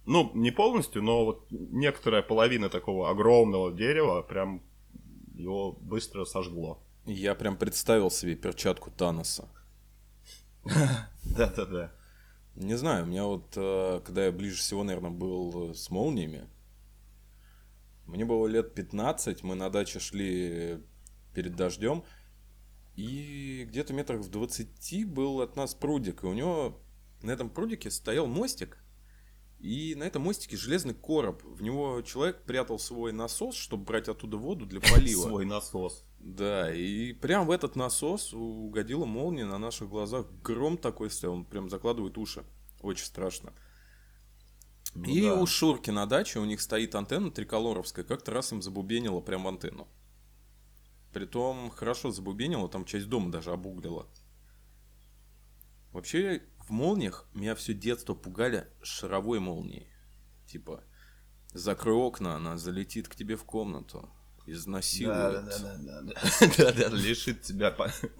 ну, 0.07 0.31
не 0.35 0.51
полностью, 0.51 1.03
но 1.03 1.25
вот 1.25 1.47
некоторая 1.51 2.23
половина 2.23 2.69
такого 2.69 3.11
огромного 3.11 3.73
дерева 3.73 4.23
прям 4.23 4.63
его 5.35 5.73
быстро 5.73 6.25
сожгло. 6.25 6.84
Я 7.07 7.35
прям 7.35 7.57
представил 7.57 8.11
себе 8.11 8.35
перчатку 8.35 8.91
Таноса. 8.91 9.49
Да-да-да. 10.65 11.93
Не 12.55 12.77
знаю, 12.77 13.05
у 13.05 13.07
меня 13.07 13.25
вот, 13.25 13.53
э, 13.57 14.01
когда 14.05 14.27
я 14.27 14.33
ближе 14.33 14.57
всего, 14.57 14.85
наверное, 14.85 15.11
был 15.11 15.75
с 15.75 15.91
молниями, 15.91 16.49
мне 18.07 18.25
было 18.25 18.47
лет 18.47 18.75
15, 18.75 19.43
мы 19.43 19.55
на 19.55 19.71
даче 19.71 19.99
шли 19.99 20.83
перед 21.35 21.57
дождем, 21.57 22.05
и 22.95 23.67
где-то 23.69 23.93
метрах 23.93 24.21
в 24.21 24.31
20 24.31 25.05
был 25.07 25.41
от 25.41 25.57
нас 25.57 25.75
прудик. 25.75 26.23
И 26.23 26.27
у 26.27 26.33
него 26.33 26.81
на 27.23 27.33
этом 27.33 27.51
прудике 27.51 27.91
стоял 27.91 28.27
мостик. 28.27 28.79
И 29.65 29.95
на 29.95 30.05
этом 30.05 30.21
мостике 30.21 30.59
железный 30.59 30.93
короб. 30.93 31.43
В 31.43 31.63
него 31.63 32.03
человек 32.03 32.43
прятал 32.43 32.79
свой 32.79 33.13
насос, 33.13 33.57
чтобы 33.57 33.85
брать 33.85 34.11
оттуда 34.11 34.37
воду 34.37 34.67
для 34.67 34.79
полива. 34.93 35.23
Свой 35.23 35.47
насос. 35.47 36.05
Да, 36.19 36.71
и 36.71 37.15
прям 37.15 37.47
в 37.47 37.51
этот 37.51 37.75
насос 37.75 38.35
угодила 38.35 39.07
молния 39.07 39.47
на 39.47 39.57
наших 39.57 39.89
глазах. 39.89 40.27
Гром 40.43 40.77
такой 40.77 41.11
стоял, 41.11 41.37
он 41.37 41.47
прям 41.47 41.71
закладывает 41.71 42.19
уши. 42.19 42.45
Очень 42.83 43.07
страшно. 43.07 43.55
Ну 44.95 45.05
и 45.05 45.23
да. 45.23 45.41
у 45.41 45.47
Шурки 45.47 45.89
на 45.89 46.05
даче 46.05 46.41
у 46.41 46.45
них 46.45 46.61
стоит 46.61 46.95
антенна 46.95 47.31
триколоровская. 47.31 48.05
Как-то 48.05 48.33
раз 48.33 48.53
им 48.53 48.61
забубенило 48.61 49.23
прям 49.23 49.45
в 49.45 49.49
антенну. 49.49 49.89
Притом 51.15 51.71
хорошо 51.71 52.11
забубенило, 52.11 52.69
там 52.69 52.85
часть 52.85 53.09
дома 53.09 53.33
даже 53.33 53.51
обуглила. 53.51 54.07
Вообще, 55.91 56.43
в 56.67 56.71
молниях 56.71 57.27
меня 57.35 57.55
все 57.55 57.75
детство 57.75 58.15
пугали 58.15 58.67
шаровой 58.83 59.39
молнией. 59.41 59.87
Типа, 60.47 60.83
закрой 61.53 61.95
окна, 61.95 62.37
она 62.37 62.57
залетит 62.57 63.09
к 63.09 63.15
тебе 63.15 63.37
в 63.37 63.45
комнату, 63.45 64.09
изнасилует. 64.47 65.45
Да-да-да. 66.59 66.89
Лишит 66.89 67.43
тебя 67.43 67.77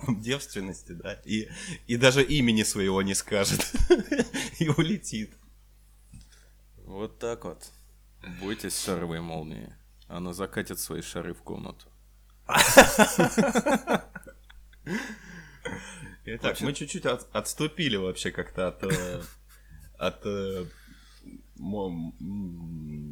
девственности, 0.09 0.93
да. 0.93 1.15
И, 1.25 1.49
и 1.87 1.97
даже 1.97 2.23
имени 2.23 2.63
своего 2.63 3.03
не 3.03 3.15
скажет. 3.15 3.61
И 4.59 4.69
улетит. 4.69 5.35
Вот 6.85 7.19
так 7.19 7.45
вот. 7.45 7.71
Бойтесь 8.41 8.79
шаровой 8.83 9.21
молнии. 9.21 9.75
Она 10.07 10.33
закатит 10.33 10.79
свои 10.79 11.03
шары 11.03 11.35
в 11.35 11.43
комнату. 11.43 11.89
Итак, 16.27 16.61
мы 16.61 16.73
чуть-чуть 16.73 17.07
от- 17.07 17.29
отступили 17.35 17.97
вообще 17.97 18.31
как-то 18.31 18.69
от, 18.69 18.83
э, 18.85 19.23
от 19.99 20.21
э, 20.25 20.65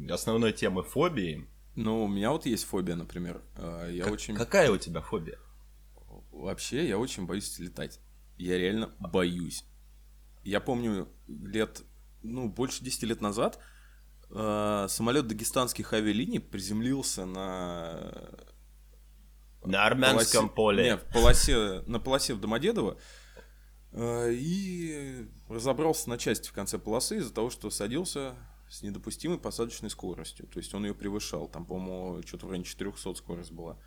основной 0.09 0.53
темы 0.53 0.83
фобии. 0.83 1.47
Ну, 1.75 2.03
у 2.03 2.07
меня 2.07 2.31
вот 2.31 2.45
есть 2.45 2.65
фобия, 2.65 2.95
например. 2.95 3.41
А, 3.55 3.87
Я 3.89 4.03
Как- 4.05 4.13
очень... 4.13 4.35
Какая 4.35 4.71
у 4.71 4.77
тебя 4.77 5.01
фобия? 5.01 5.37
Вообще, 6.31 6.87
я 6.87 6.97
очень 6.97 7.25
боюсь 7.25 7.57
летать. 7.59 7.99
Я 8.37 8.57
реально 8.57 8.93
боюсь. 8.99 9.63
Я 10.43 10.59
помню 10.59 11.07
лет, 11.27 11.83
ну, 12.21 12.49
больше 12.49 12.83
10 12.83 13.03
лет 13.03 13.21
назад 13.21 13.59
э, 14.29 14.87
самолет 14.89 15.27
дагестанских 15.27 15.93
авиалиний 15.93 16.39
приземлился 16.39 17.25
на 17.25 18.31
На 19.65 19.85
армянском 19.85 20.47
полосе- 20.47 20.53
поле. 20.55 20.83
Не, 20.83 20.97
в 20.97 21.03
полосе, 21.13 21.81
на 21.87 21.99
полосе 21.99 22.33
в 22.33 22.39
Домодедово. 22.39 22.97
э, 23.91 24.31
И 24.33 25.27
разобрался 25.49 26.09
на 26.09 26.17
части 26.17 26.49
в 26.49 26.53
конце 26.53 26.77
полосы 26.79 27.17
из-за 27.17 27.33
того, 27.33 27.49
что 27.49 27.69
садился 27.69 28.35
с 28.69 28.81
недопустимой 28.81 29.37
посадочной 29.37 29.89
скоростью. 29.89 30.47
То 30.47 30.57
есть 30.59 30.73
он 30.73 30.85
ее 30.85 30.93
превышал. 30.95 31.47
Там, 31.47 31.65
по-моему, 31.65 32.21
что-то 32.25 32.47
в 32.47 32.49
районе 32.49 32.65
400 32.65 33.13
скорость 33.15 33.51
была. 33.51 33.77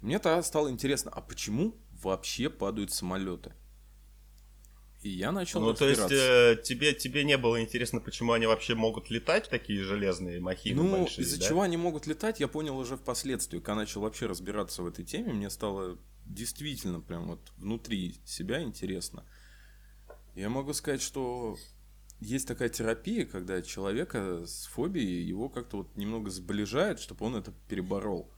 Мне 0.00 0.18
тогда 0.18 0.42
стало 0.42 0.70
интересно, 0.70 1.10
а 1.14 1.20
почему 1.20 1.74
вообще 2.02 2.50
падают 2.50 2.92
самолеты? 2.92 3.54
И 5.06 5.08
я 5.08 5.30
начал 5.30 5.60
Ну, 5.60 5.72
то 5.72 5.88
есть, 5.88 6.10
э, 6.10 6.60
тебе, 6.64 6.92
тебе 6.92 7.22
не 7.22 7.38
было 7.38 7.62
интересно, 7.62 8.00
почему 8.00 8.32
они 8.32 8.46
вообще 8.46 8.74
могут 8.74 9.08
летать, 9.08 9.48
такие 9.48 9.84
железные 9.84 10.40
махины 10.40 10.82
Ну, 10.82 10.98
большие, 10.98 11.24
из-за 11.24 11.38
да? 11.38 11.46
чего 11.46 11.62
они 11.62 11.76
могут 11.76 12.08
летать, 12.08 12.40
я 12.40 12.48
понял 12.48 12.76
уже 12.76 12.96
впоследствии. 12.96 13.60
Когда 13.60 13.76
начал 13.76 14.00
вообще 14.00 14.26
разбираться 14.26 14.82
в 14.82 14.86
этой 14.88 15.04
теме, 15.04 15.32
мне 15.32 15.48
стало 15.48 15.96
действительно 16.24 17.00
прям 17.00 17.28
вот 17.28 17.52
внутри 17.56 18.16
себя 18.24 18.60
интересно. 18.64 19.24
Я 20.34 20.48
могу 20.48 20.72
сказать, 20.72 21.02
что 21.02 21.56
есть 22.18 22.48
такая 22.48 22.68
терапия, 22.68 23.26
когда 23.26 23.62
человека 23.62 24.44
с 24.44 24.66
фобией 24.66 25.22
его 25.22 25.48
как-то 25.48 25.78
вот 25.78 25.96
немного 25.96 26.30
сближает, 26.30 26.98
чтобы 26.98 27.26
он 27.26 27.36
это 27.36 27.52
переборол. 27.68 28.28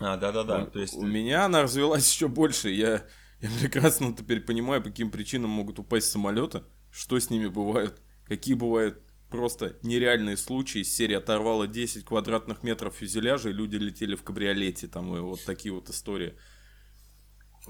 А, 0.00 0.16
да-да-да, 0.16 0.64
то 0.64 0.78
есть... 0.78 0.94
У 0.94 1.04
меня 1.04 1.44
она 1.44 1.60
развилась 1.60 2.10
еще 2.14 2.28
больше. 2.28 2.70
Я, 2.70 3.04
я 3.40 3.50
прекрасно 3.60 4.14
теперь 4.14 4.40
понимаю, 4.40 4.82
по 4.82 4.88
каким 4.90 5.10
причинам 5.10 5.50
могут 5.50 5.78
упасть 5.78 6.10
самолеты, 6.10 6.62
что 6.90 7.18
с 7.18 7.30
ними 7.30 7.46
бывает, 7.48 8.00
какие 8.26 8.54
бывают 8.54 9.00
просто 9.30 9.76
нереальные 9.82 10.36
случаи. 10.36 10.82
Серия 10.82 11.18
оторвала 11.18 11.66
10 11.66 12.04
квадратных 12.04 12.62
метров 12.62 12.94
фюзеляжа, 12.94 13.50
и 13.50 13.52
люди 13.52 13.76
летели 13.76 14.14
в 14.14 14.22
кабриолете, 14.22 14.88
там 14.88 15.14
и 15.16 15.20
вот 15.20 15.44
такие 15.44 15.72
вот 15.72 15.90
истории. 15.90 16.34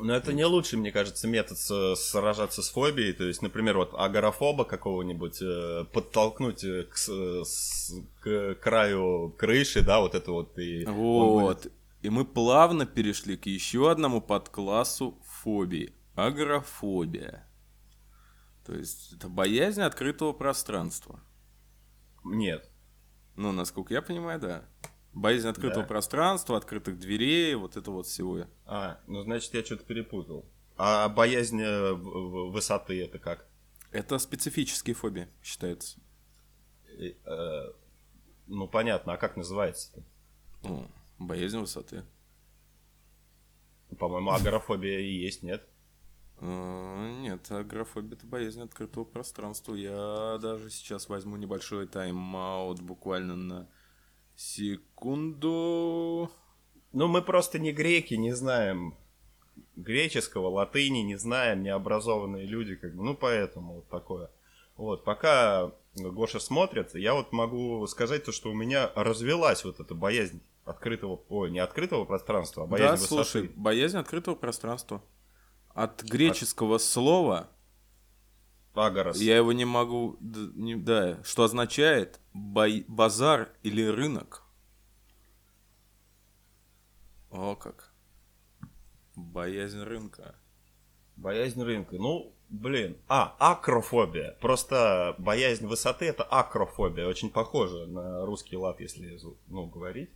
Но 0.01 0.15
это 0.15 0.33
не 0.33 0.45
лучший, 0.45 0.79
мне 0.79 0.93
кажется, 0.93 1.27
метод 1.27 1.59
сражаться 1.99 2.63
с 2.63 2.69
фобией. 2.71 3.13
То 3.13 3.25
есть, 3.25 3.43
например, 3.43 3.79
вот 3.79 3.95
агорафоба 3.95 4.65
какого-нибудь 4.65 5.39
э, 5.43 5.85
подтолкнуть 5.93 6.63
э, 6.63 6.85
к, 6.85 6.97
с- 6.97 7.93
к 8.21 8.55
краю 8.63 9.35
крыши, 9.37 9.83
да, 9.83 10.01
вот 10.01 10.15
это 10.15 10.31
вот. 10.31 10.57
И 10.59 10.85
Вот. 11.33 11.67
И 12.03 12.11
мы 12.11 12.25
плавно 12.25 12.87
перешли 12.87 13.37
к 13.37 13.47
еще 13.47 13.91
одному 13.91 14.21
подклассу 14.21 15.19
фобии. 15.43 15.95
Агорафобия. 16.15 17.47
То 18.65 18.75
есть 18.75 19.13
это 19.13 19.29
боязнь 19.29 19.81
открытого 19.83 20.33
пространства. 20.33 21.21
Нет. 22.25 22.71
Ну, 23.37 23.53
насколько 23.53 23.95
я 23.95 24.03
понимаю, 24.03 24.41
да. 24.41 24.65
Боязнь 25.15 25.49
открытого 25.49 25.83
Да. 25.83 25.89
пространства, 25.89 26.57
открытых 26.57 26.99
дверей, 26.99 27.55
вот 27.55 27.77
это 27.77 27.91
вот 27.91 28.07
всего. 28.07 28.47
А, 28.67 29.01
ну 29.07 29.23
значит, 29.23 29.55
я 29.55 29.65
что-то 29.65 29.85
перепутал. 29.85 30.45
А 30.77 31.09
боязнь 31.09 31.61
э, 31.61 31.93
высоты 31.93 33.03
это 33.03 33.19
как? 33.19 33.47
Это 33.91 34.19
специфические 34.19 34.95
фобии, 34.95 35.29
считается. 35.43 35.99
Э, 36.99 37.13
э, 37.25 37.73
ну, 38.47 38.69
понятно, 38.69 39.15
а 39.15 39.17
как 39.17 39.37
называется-то? 39.37 40.03
Ну, 40.63 40.89
боязнь 41.19 41.59
высоты. 41.59 42.05
По-моему, 43.97 44.31
агорафобия 44.31 45.01
и 45.01 45.11
есть, 45.11 45.43
нет? 45.43 45.67
Э, 46.41 47.19
Нет, 47.21 47.51
агрофобия 47.51 48.17
это 48.17 48.27
боязнь 48.27 48.63
открытого 48.63 49.05
пространства. 49.05 49.75
Я 49.75 50.39
даже 50.41 50.71
сейчас 50.71 51.09
возьму 51.09 51.37
небольшой 51.37 51.87
тайм-аут 51.87 52.81
буквально 52.81 53.37
на 53.37 53.69
секунду. 54.37 56.31
Ну, 56.93 57.09
мы 57.09 57.23
просто 57.23 57.59
не 57.59 57.73
греки, 57.73 58.15
не 58.15 58.33
знаем 58.33 58.95
греческого, 59.77 60.49
латыни, 60.49 60.99
не 60.99 61.17
знаем, 61.17 61.63
необразованные 61.63 62.47
люди, 62.47 62.77
как 62.77 62.95
бы, 62.95 63.05
ну, 63.05 63.15
поэтому 63.15 63.77
вот 63.77 63.89
такое. 63.89 64.31
Вот, 64.77 65.05
пока 65.05 65.73
Гоша 66.03 66.39
смотрит, 66.41 66.95
я 66.95 67.15
вот 67.15 67.33
могу 67.33 67.87
сказать 67.87 68.25
то, 68.25 68.33
что 68.33 68.51
у 68.51 68.55
меня 68.55 68.91
развелась 68.95 69.65
вот 69.65 69.81
эта 69.81 69.95
боязнь 69.95 70.41
открытого, 70.65 71.23
ой, 71.29 71.51
не 71.51 71.59
открытого 71.59 72.05
пространства, 72.05 72.65
а 72.65 72.67
боязнь 72.67 72.87
да, 72.95 73.01
высоты. 73.01 73.09
слушай, 73.31 73.49
боязнь 73.57 73.97
открытого 73.99 74.35
пространства. 74.35 75.03
От 75.75 76.03
греческого 76.03 76.79
слова, 76.79 77.49
Агорос. 78.75 79.19
я 79.21 79.37
его 79.37 79.53
не 79.53 79.65
могу, 79.65 80.17
не- 80.21 80.77
да, 80.77 81.23
что 81.25 81.45
означает 81.45 82.21
бой- 82.33 82.85
базар 82.89 83.51
или 83.63 83.85
рынок. 83.85 84.43
О 87.31 87.55
как. 87.57 87.93
Боязнь 89.15 89.83
рынка. 89.83 90.35
Боязнь 91.17 91.63
рынка. 91.63 91.97
Ну, 91.97 92.35
блин. 92.49 92.97
А, 93.09 93.35
акрофобия. 93.39 94.37
Просто 94.41 95.15
боязнь 95.19 95.67
высоты 95.67 96.07
это 96.07 96.23
акрофобия. 96.25 97.07
Очень 97.07 97.31
похоже 97.31 97.87
на 97.87 98.25
русский 98.25 98.57
лад, 98.57 98.81
если 98.81 99.19
ну, 99.47 99.67
говорить. 99.67 100.11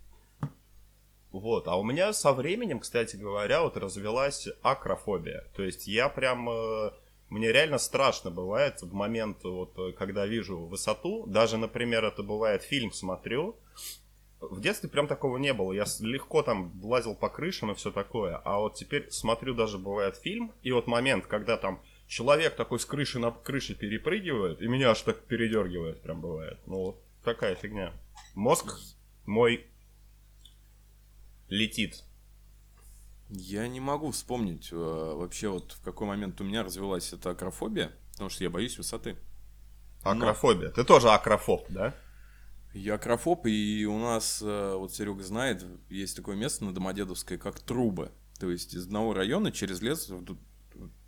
Вот. 1.31 1.69
А 1.69 1.77
у 1.77 1.83
меня 1.83 2.13
со 2.13 2.33
временем, 2.33 2.81
кстати 2.81 3.17
говоря, 3.17 3.63
вот 3.63 3.77
развелась 3.77 4.49
акрофобия. 4.63 5.45
То 5.57 5.63
есть 5.63 5.87
я 5.87 6.09
прям... 6.09 6.49
э, 6.51 6.91
Мне 7.31 7.51
реально 7.51 7.79
страшно 7.79 8.31
бывает 8.31 8.83
в 8.83 8.93
момент, 8.93 9.43
вот, 9.45 9.75
когда 9.97 10.27
вижу 10.27 10.59
высоту. 10.59 11.25
Даже, 11.27 11.57
например, 11.57 12.05
это 12.05 12.23
бывает, 12.23 12.63
фильм 12.63 12.93
смотрю, 12.93 13.57
в 14.41 14.61
детстве 14.61 14.91
прям 14.91 15.07
такого 15.07 15.39
не 15.39 15.55
было. 15.55 15.73
Я 15.73 15.85
легко 16.01 16.43
там 16.43 16.73
лазил 16.83 17.15
по 17.15 17.29
крышам 17.29 17.71
и 17.71 17.75
все 17.75 17.91
такое. 17.91 18.37
А 18.45 18.59
вот 18.59 18.75
теперь 18.75 19.11
смотрю, 19.11 19.55
даже 19.55 19.79
бывает 19.79 20.17
фильм, 20.17 20.53
и 20.63 20.73
вот 20.73 20.87
момент, 20.87 21.27
когда 21.27 21.57
там 21.57 21.81
человек 22.13 22.57
такой 22.57 22.79
с 22.79 22.85
крыши 22.85 23.19
на 23.19 23.31
крыше 23.31 23.75
перепрыгивает, 23.75 24.61
и 24.61 24.69
меня 24.69 24.91
аж 24.91 25.01
так 25.01 25.25
передергивает, 25.25 26.03
прям 26.03 26.21
бывает. 26.21 26.59
Ну, 26.67 26.77
вот 26.77 27.03
такая 27.25 27.55
фигня. 27.55 27.95
Мозг 28.35 28.79
мой 29.25 29.67
летит. 31.49 32.05
Я 33.31 33.67
не 33.67 33.81
могу 33.81 34.11
вспомнить 34.11 34.69
э, 34.73 34.77
вообще 34.77 35.49
вот 35.49 35.73
в 35.73 35.83
какой 35.83 36.07
момент 36.07 36.39
у 36.43 36.45
меня 36.45 36.63
развилась 36.63 37.15
эта 37.15 37.31
акрофобия, 37.31 37.93
потому 38.11 38.29
что 38.29 38.45
я 38.45 38.51
боюсь 38.51 38.77
высоты. 38.77 39.17
Акрофобия. 40.03 40.69
Ты 40.69 40.85
тоже 40.85 41.09
акрофоб, 41.09 41.65
да? 41.71 41.95
Я 42.75 42.97
акрофоб, 42.97 43.47
и 43.47 43.87
у 43.87 43.99
нас, 43.99 44.43
э, 44.43 44.75
вот 44.77 44.93
Серега 44.95 45.23
знает, 45.23 45.65
есть 45.89 46.15
такое 46.15 46.37
место 46.37 46.67
на 46.67 46.75
Домодедовской, 46.75 47.39
как 47.39 47.59
трубы. 47.61 48.13
То 48.39 48.51
есть 48.51 48.75
из 48.75 48.85
одного 48.85 49.15
района 49.15 49.51
через 49.51 49.81
лес 49.81 50.11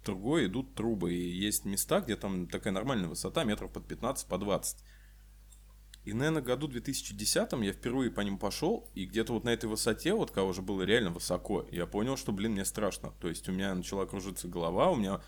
другой 0.05 0.47
идут 0.47 0.75
трубы. 0.75 1.15
И 1.15 1.29
есть 1.31 1.65
места, 1.65 2.01
где 2.01 2.17
там 2.17 2.47
такая 2.47 2.73
нормальная 2.73 3.09
высота, 3.09 3.45
метров 3.45 3.73
под 3.73 3.87
15, 3.87 4.29
по 4.29 4.39
20. 4.39 4.85
И, 6.05 6.13
наверное, 6.13 6.43
году 6.43 6.69
2010 6.69 7.53
я 7.53 7.73
впервые 7.73 8.11
по 8.11 8.21
ним 8.21 8.39
пошел, 8.39 8.91
и 8.95 9.07
где-то 9.07 9.33
вот 9.33 9.45
на 9.45 9.49
этой 9.49 9.67
высоте, 9.67 10.13
вот 10.13 10.31
когда 10.31 10.45
уже 10.45 10.61
было 10.61 10.83
реально 10.83 11.11
высоко, 11.11 11.67
я 11.71 11.87
понял, 11.87 12.19
что, 12.19 12.31
блин, 12.33 12.53
мне 12.53 12.67
страшно. 12.67 13.13
То 13.21 13.29
есть 13.29 13.49
у 13.49 13.53
меня 13.53 13.75
начала 13.75 14.05
кружиться 14.05 14.47
голова, 14.47 14.91
у 14.91 14.97
меня 14.97 15.23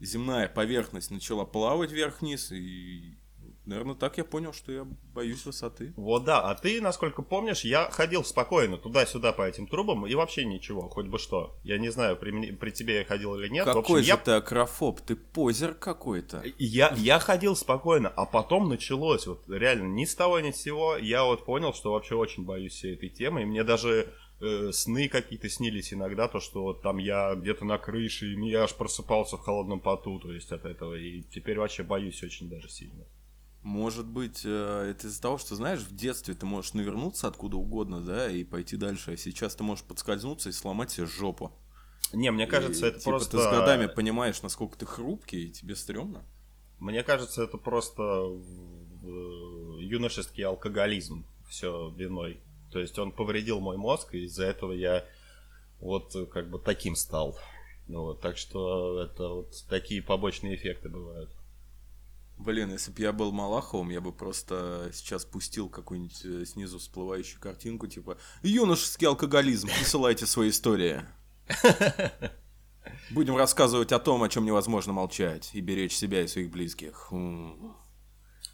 земная 0.00 0.48
поверхность 0.48 1.10
начала 1.10 1.44
плавать 1.44 1.92
вверх-вниз, 1.92 2.50
и 2.52 3.18
Наверное, 3.66 3.94
так 3.94 4.18
я 4.18 4.24
понял, 4.24 4.52
что 4.52 4.72
я 4.72 4.86
боюсь 5.14 5.46
высоты. 5.46 5.94
Вот 5.96 6.24
да, 6.24 6.40
а 6.40 6.54
ты, 6.54 6.82
насколько 6.82 7.22
помнишь, 7.22 7.64
я 7.64 7.90
ходил 7.90 8.22
спокойно 8.22 8.76
туда-сюда 8.76 9.32
по 9.32 9.42
этим 9.42 9.66
трубам 9.66 10.06
и 10.06 10.14
вообще 10.14 10.44
ничего, 10.44 10.88
хоть 10.90 11.06
бы 11.06 11.18
что. 11.18 11.56
Я 11.64 11.78
не 11.78 11.90
знаю, 11.90 12.16
при, 12.16 12.52
при 12.52 12.70
тебе 12.70 12.98
я 12.98 13.04
ходил 13.04 13.36
или 13.36 13.48
нет. 13.48 13.64
Какой 13.64 13.80
общем, 13.80 13.96
же 13.98 14.02
я... 14.02 14.16
ты 14.18 14.32
акрофоб, 14.32 15.00
ты 15.00 15.16
позер 15.16 15.74
какой-то. 15.74 16.42
Я, 16.58 16.92
я 16.96 17.18
ходил 17.18 17.56
спокойно, 17.56 18.10
а 18.10 18.26
потом 18.26 18.68
началось, 18.68 19.26
вот 19.26 19.48
реально, 19.48 19.86
ни 19.94 20.04
с 20.04 20.14
того 20.14 20.40
ни 20.40 20.50
с 20.50 20.56
сего, 20.56 20.96
я 20.96 21.24
вот 21.24 21.46
понял, 21.46 21.72
что 21.72 21.92
вообще 21.92 22.16
очень 22.16 22.44
боюсь 22.44 22.72
всей 22.72 22.94
этой 22.94 23.08
темы, 23.08 23.42
и 23.42 23.46
мне 23.46 23.64
даже 23.64 24.12
э, 24.40 24.72
сны 24.72 25.08
какие-то 25.08 25.48
снились 25.48 25.94
иногда, 25.94 26.28
то, 26.28 26.40
что 26.40 26.62
вот 26.62 26.82
там 26.82 26.98
я 26.98 27.34
где-то 27.34 27.64
на 27.64 27.78
крыше, 27.78 28.26
и 28.26 28.50
я 28.50 28.64
аж 28.64 28.74
просыпался 28.74 29.36
в 29.36 29.40
холодном 29.40 29.80
поту, 29.80 30.18
то 30.18 30.32
есть 30.32 30.52
от 30.52 30.66
этого, 30.66 30.94
и 30.94 31.22
теперь 31.22 31.58
вообще 31.58 31.82
боюсь 31.82 32.22
очень 32.22 32.50
даже 32.50 32.68
сильно. 32.68 33.04
Может 33.64 34.06
быть, 34.06 34.42
э, 34.44 34.90
это 34.90 35.06
из-за 35.06 35.22
того, 35.22 35.38
что, 35.38 35.54
знаешь, 35.56 35.80
в 35.80 35.96
детстве 35.96 36.34
ты 36.34 36.44
можешь 36.44 36.74
навернуться 36.74 37.28
откуда 37.28 37.56
угодно, 37.56 38.02
да, 38.02 38.30
и 38.30 38.44
пойти 38.44 38.76
дальше, 38.76 39.12
а 39.12 39.16
сейчас 39.16 39.56
ты 39.56 39.64
можешь 39.64 39.84
подскользнуться 39.84 40.50
и 40.50 40.52
сломать 40.52 40.90
себе 40.90 41.06
жопу. 41.06 41.50
Не, 42.12 42.30
мне 42.30 42.46
кажется, 42.46 42.84
и, 42.84 42.88
это 42.90 42.98
типа, 42.98 43.12
просто... 43.12 43.38
ты 43.38 43.42
с 43.42 43.46
годами 43.46 43.86
понимаешь, 43.86 44.42
насколько 44.42 44.76
ты 44.76 44.84
хрупкий, 44.84 45.46
и 45.46 45.50
тебе 45.50 45.76
стрёмно. 45.76 46.24
Мне 46.78 47.02
кажется, 47.02 47.42
это 47.42 47.56
просто 47.56 48.02
юношеский 49.80 50.44
алкоголизм 50.44 51.24
все 51.48 51.88
виной. 51.96 52.42
То 52.70 52.80
есть 52.80 52.98
он 52.98 53.12
повредил 53.12 53.60
мой 53.60 53.78
мозг, 53.78 54.14
и 54.14 54.24
из-за 54.24 54.44
этого 54.44 54.72
я 54.72 55.06
вот 55.80 56.14
как 56.30 56.50
бы 56.50 56.58
таким 56.58 56.96
стал. 56.96 57.38
Ну, 57.88 58.02
вот, 58.02 58.20
так 58.20 58.36
что 58.36 59.00
это 59.00 59.26
вот 59.28 59.54
такие 59.70 60.02
побочные 60.02 60.54
эффекты 60.54 60.90
бывают. 60.90 61.33
Блин, 62.36 62.72
если 62.72 62.90
бы 62.90 63.00
я 63.00 63.12
был 63.12 63.32
Малаховым, 63.32 63.90
я 63.90 64.00
бы 64.00 64.12
просто 64.12 64.90
сейчас 64.92 65.24
пустил 65.24 65.68
какую-нибудь 65.68 66.24
э, 66.24 66.44
снизу 66.44 66.78
всплывающую 66.78 67.40
картинку, 67.40 67.86
типа 67.86 68.18
«Юношеский 68.42 69.06
алкоголизм, 69.06 69.68
присылайте 69.68 70.26
свои 70.26 70.50
истории». 70.50 71.02
Будем 73.10 73.36
рассказывать 73.36 73.92
о 73.92 73.98
том, 73.98 74.22
о 74.22 74.28
чем 74.28 74.44
невозможно 74.44 74.92
молчать, 74.92 75.50
и 75.52 75.60
беречь 75.60 75.94
себя 75.94 76.22
и 76.22 76.26
своих 76.26 76.50
близких. 76.50 77.08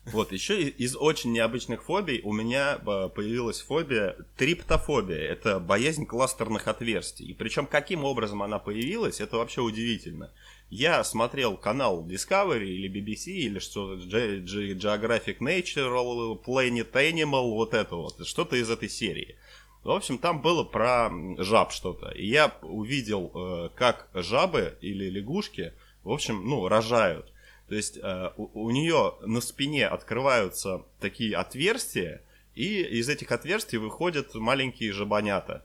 Вот, 0.07 0.33
еще 0.33 0.63
из 0.63 0.97
очень 0.97 1.33
необычных 1.33 1.85
фобий 1.85 2.23
у 2.25 2.33
меня 2.33 2.79
э, 2.79 3.09
появилась 3.15 3.61
фобия 3.61 4.17
триптофобия. 4.37 5.19
Это 5.19 5.61
боязнь 5.61 6.07
кластерных 6.07 6.69
отверстий. 6.69 7.27
И 7.27 7.35
причем 7.35 7.67
каким 7.67 8.05
образом 8.05 8.43
она 8.43 8.59
появилась, 8.59 9.21
это 9.21 9.37
вообще 9.37 9.61
удивительно. 9.61 10.33
Я 10.71 11.05
смотрел 11.05 11.57
канал 11.57 12.07
Discovery 12.07 12.65
или 12.65 12.89
BBC 12.89 13.33
или 13.33 13.59
что-то 13.59 14.03
Geographic 14.03 15.39
Nature, 15.41 16.43
Planet 16.45 16.93
Animal, 16.93 17.51
вот 17.51 17.75
это 17.75 17.97
вот, 17.97 18.27
что-то 18.27 18.57
из 18.57 18.71
этой 18.71 18.89
серии. 18.89 19.37
В 19.85 19.91
общем, 19.91 20.19
там 20.19 20.41
было 20.41 20.65
про 20.65 21.11
жаб 21.39 21.73
что-то. 21.73 22.11
И 22.11 22.27
я 22.27 22.55
увидел, 22.63 23.31
э, 23.35 23.69
как 23.75 24.09
жабы 24.15 24.79
или 24.81 25.11
лягушки, 25.11 25.73
в 26.05 26.11
общем, 26.11 26.49
ну, 26.49 26.69
рожают. 26.69 27.31
То 27.71 27.77
есть 27.77 27.99
э, 28.03 28.31
у, 28.37 28.65
у 28.65 28.71
нее 28.73 29.15
на 29.21 29.41
спине 29.41 29.87
открываются 29.87 30.85
такие 30.99 31.37
отверстия, 31.37 32.21
и 32.57 32.83
из 32.83 33.09
этих 33.09 33.31
отверстий 33.31 33.79
выходят 33.79 34.35
маленькие 34.35 34.93
жабонята. 34.93 35.65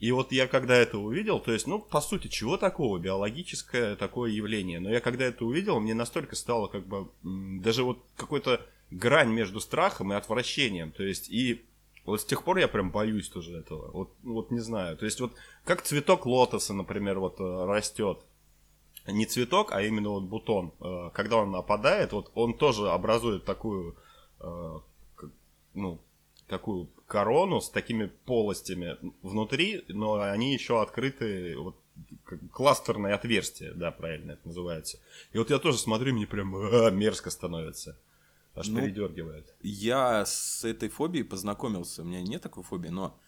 И 0.00 0.10
вот 0.10 0.32
я 0.32 0.48
когда 0.48 0.74
это 0.74 0.98
увидел, 0.98 1.38
то 1.38 1.52
есть, 1.52 1.68
ну, 1.68 1.78
по 1.78 2.00
сути, 2.00 2.26
чего 2.26 2.56
такого, 2.56 2.98
биологическое 2.98 3.94
такое 3.94 4.32
явление. 4.32 4.80
Но 4.80 4.90
я 4.90 4.98
когда 4.98 5.24
это 5.24 5.44
увидел, 5.44 5.78
мне 5.78 5.94
настолько 5.94 6.34
стало 6.34 6.66
как 6.66 6.84
бы 6.84 7.10
даже 7.22 7.84
вот 7.84 8.04
какой-то 8.16 8.60
грань 8.90 9.30
между 9.30 9.60
страхом 9.60 10.12
и 10.12 10.16
отвращением. 10.16 10.90
То 10.90 11.04
есть, 11.04 11.30
и 11.30 11.64
вот 12.04 12.22
с 12.22 12.24
тех 12.24 12.42
пор 12.42 12.58
я 12.58 12.66
прям 12.66 12.90
боюсь 12.90 13.28
тоже 13.28 13.56
этого. 13.56 13.92
Вот, 13.92 14.10
вот 14.24 14.50
не 14.50 14.58
знаю. 14.58 14.96
То 14.96 15.04
есть, 15.04 15.20
вот 15.20 15.32
как 15.64 15.82
цветок 15.82 16.26
лотоса, 16.26 16.74
например, 16.74 17.20
вот 17.20 17.38
э, 17.38 17.64
растет 17.66 18.18
не 19.06 19.26
цветок, 19.26 19.72
а 19.72 19.82
именно 19.82 20.10
вот 20.10 20.24
бутон, 20.24 20.72
э, 20.80 21.10
когда 21.14 21.36
он 21.38 21.54
опадает, 21.54 22.12
вот 22.12 22.30
он 22.34 22.54
тоже 22.54 22.90
образует 22.90 23.44
такую, 23.44 23.96
э, 24.40 24.78
ну, 25.74 26.00
такую 26.48 26.88
корону 27.06 27.60
с 27.60 27.70
такими 27.70 28.06
полостями 28.06 28.96
внутри, 29.22 29.84
но 29.88 30.20
они 30.20 30.52
еще 30.52 30.82
открыты, 30.82 31.56
вот 31.56 31.76
кластерное 32.52 33.14
отверстие, 33.14 33.72
да, 33.72 33.90
правильно 33.90 34.32
это 34.32 34.46
называется. 34.46 34.98
И 35.32 35.38
вот 35.38 35.50
я 35.50 35.58
тоже 35.58 35.78
смотрю, 35.78 36.14
мне 36.14 36.26
прям 36.26 36.54
а, 36.56 36.90
мерзко 36.90 37.30
становится. 37.30 37.98
Аж 38.54 38.68
ну, 38.68 38.80
передергивает. 38.80 39.54
Я 39.60 40.24
с 40.24 40.64
этой 40.64 40.88
фобией 40.88 41.24
познакомился. 41.24 42.02
У 42.02 42.04
меня 42.06 42.22
нет 42.22 42.42
такой 42.42 42.62
фобии, 42.62 42.88
но 42.88 43.18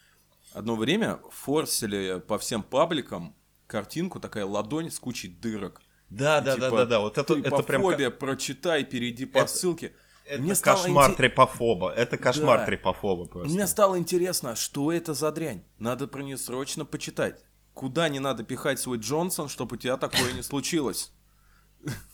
одно 0.53 0.75
время 0.75 1.21
форсили 1.31 2.21
по 2.27 2.39
всем 2.39 2.63
пабликам 2.63 3.35
картинку, 3.69 4.19
такая 4.19 4.45
ладонь 4.45 4.91
с 4.91 4.99
кучей 4.99 5.29
дырок. 5.29 5.81
Да, 6.11 6.39
и 6.39 6.45
да, 6.45 6.55
типа, 6.55 6.71
да, 6.71 6.77
да, 6.77 6.87
да. 6.87 7.01
Вот 7.01 7.19
это, 7.19 7.35
это 7.39 7.63
прям. 7.63 8.13
Прочитай, 8.19 8.83
перейди 8.85 9.27
по 9.27 9.39
это, 9.39 9.49
ссылке. 9.49 9.93
Это 10.25 10.43
Мне 10.43 10.55
кошмар 10.57 11.05
стало... 11.05 11.17
трепофоба. 11.17 11.91
Это 11.93 12.19
кошмар 12.19 12.59
да. 12.61 12.67
трепофоба 12.67 13.27
просто. 13.27 13.55
Мне 13.55 13.67
стало 13.67 13.99
интересно, 13.99 14.57
что 14.57 14.93
это 14.93 15.15
за 15.15 15.31
дрянь. 15.31 15.63
Надо 15.79 16.09
про 16.09 16.23
нее 16.23 16.37
срочно 16.37 16.85
почитать. 16.85 17.45
Куда 17.73 18.09
не 18.09 18.19
надо 18.19 18.43
пихать 18.43 18.81
свой 18.81 18.99
Джонсон, 18.99 19.49
чтобы 19.49 19.77
у 19.77 19.79
тебя 19.79 19.97
такое 19.97 20.33
не 20.33 20.43
случилось? 20.43 21.13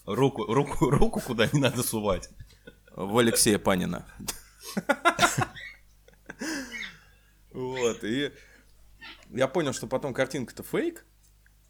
Руку, 0.05 0.45
руку, 0.45 0.90
руку 0.90 1.21
куда 1.21 1.49
не 1.53 1.59
надо 1.61 1.83
сувать. 1.83 2.29
В 2.95 3.17
Алексея 3.19 3.59
Панина. 3.59 4.07
Вот, 7.55 8.03
и 8.03 8.33
я 9.31 9.47
понял, 9.47 9.73
что 9.73 9.87
потом 9.87 10.12
картинка-то 10.12 10.64
фейк, 10.64 11.07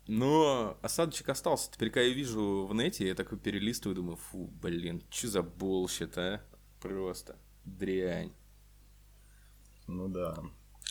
но 0.07 0.79
осадочек 0.83 1.29
остался. 1.29 1.71
Теперь, 1.71 1.91
когда 1.91 2.07
я 2.07 2.15
вижу 2.15 2.67
в 2.67 2.75
нете, 2.75 3.07
я 3.07 3.15
такой 3.15 3.39
перелистываю, 3.39 3.97
думаю, 3.97 4.17
фу, 4.17 4.51
блин, 4.61 5.03
что 5.11 5.29
за 5.29 5.43
болщит, 5.43 6.17
а? 6.19 6.41
Просто 6.81 7.37
дрянь. 7.65 8.33
Ну 9.87 10.09
да. 10.09 10.37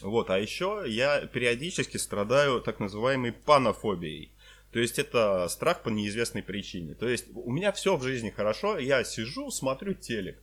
Вот, 0.01 0.29
а 0.29 0.39
еще 0.39 0.83
я 0.87 1.25
периодически 1.27 1.97
страдаю 1.97 2.61
так 2.61 2.79
называемой 2.79 3.31
панофобией. 3.31 4.31
То 4.71 4.79
есть 4.79 4.97
это 4.97 5.47
страх 5.49 5.83
по 5.83 5.89
неизвестной 5.89 6.41
причине. 6.41 6.95
То 6.95 7.07
есть 7.07 7.27
у 7.33 7.51
меня 7.51 7.71
все 7.71 7.95
в 7.95 8.03
жизни 8.03 8.31
хорошо, 8.31 8.79
я 8.79 9.03
сижу, 9.03 9.51
смотрю 9.51 9.93
телек. 9.93 10.41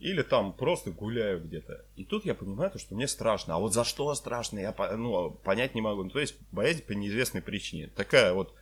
Или 0.00 0.22
там 0.22 0.52
просто 0.54 0.90
гуляю 0.90 1.44
где-то. 1.44 1.84
И 1.94 2.04
тут 2.04 2.24
я 2.24 2.34
понимаю, 2.34 2.72
что 2.76 2.94
мне 2.94 3.06
страшно. 3.06 3.54
А 3.54 3.58
вот 3.58 3.74
за 3.74 3.84
что 3.84 4.14
страшно, 4.14 4.58
я 4.58 4.74
ну, 4.96 5.30
понять 5.30 5.74
не 5.74 5.82
могу. 5.82 6.04
Ну, 6.04 6.10
то 6.10 6.18
есть 6.18 6.36
боязнь 6.50 6.82
по 6.82 6.92
неизвестной 6.92 7.42
причине. 7.42 7.88
Такая 7.94 8.32
вот 8.32 8.54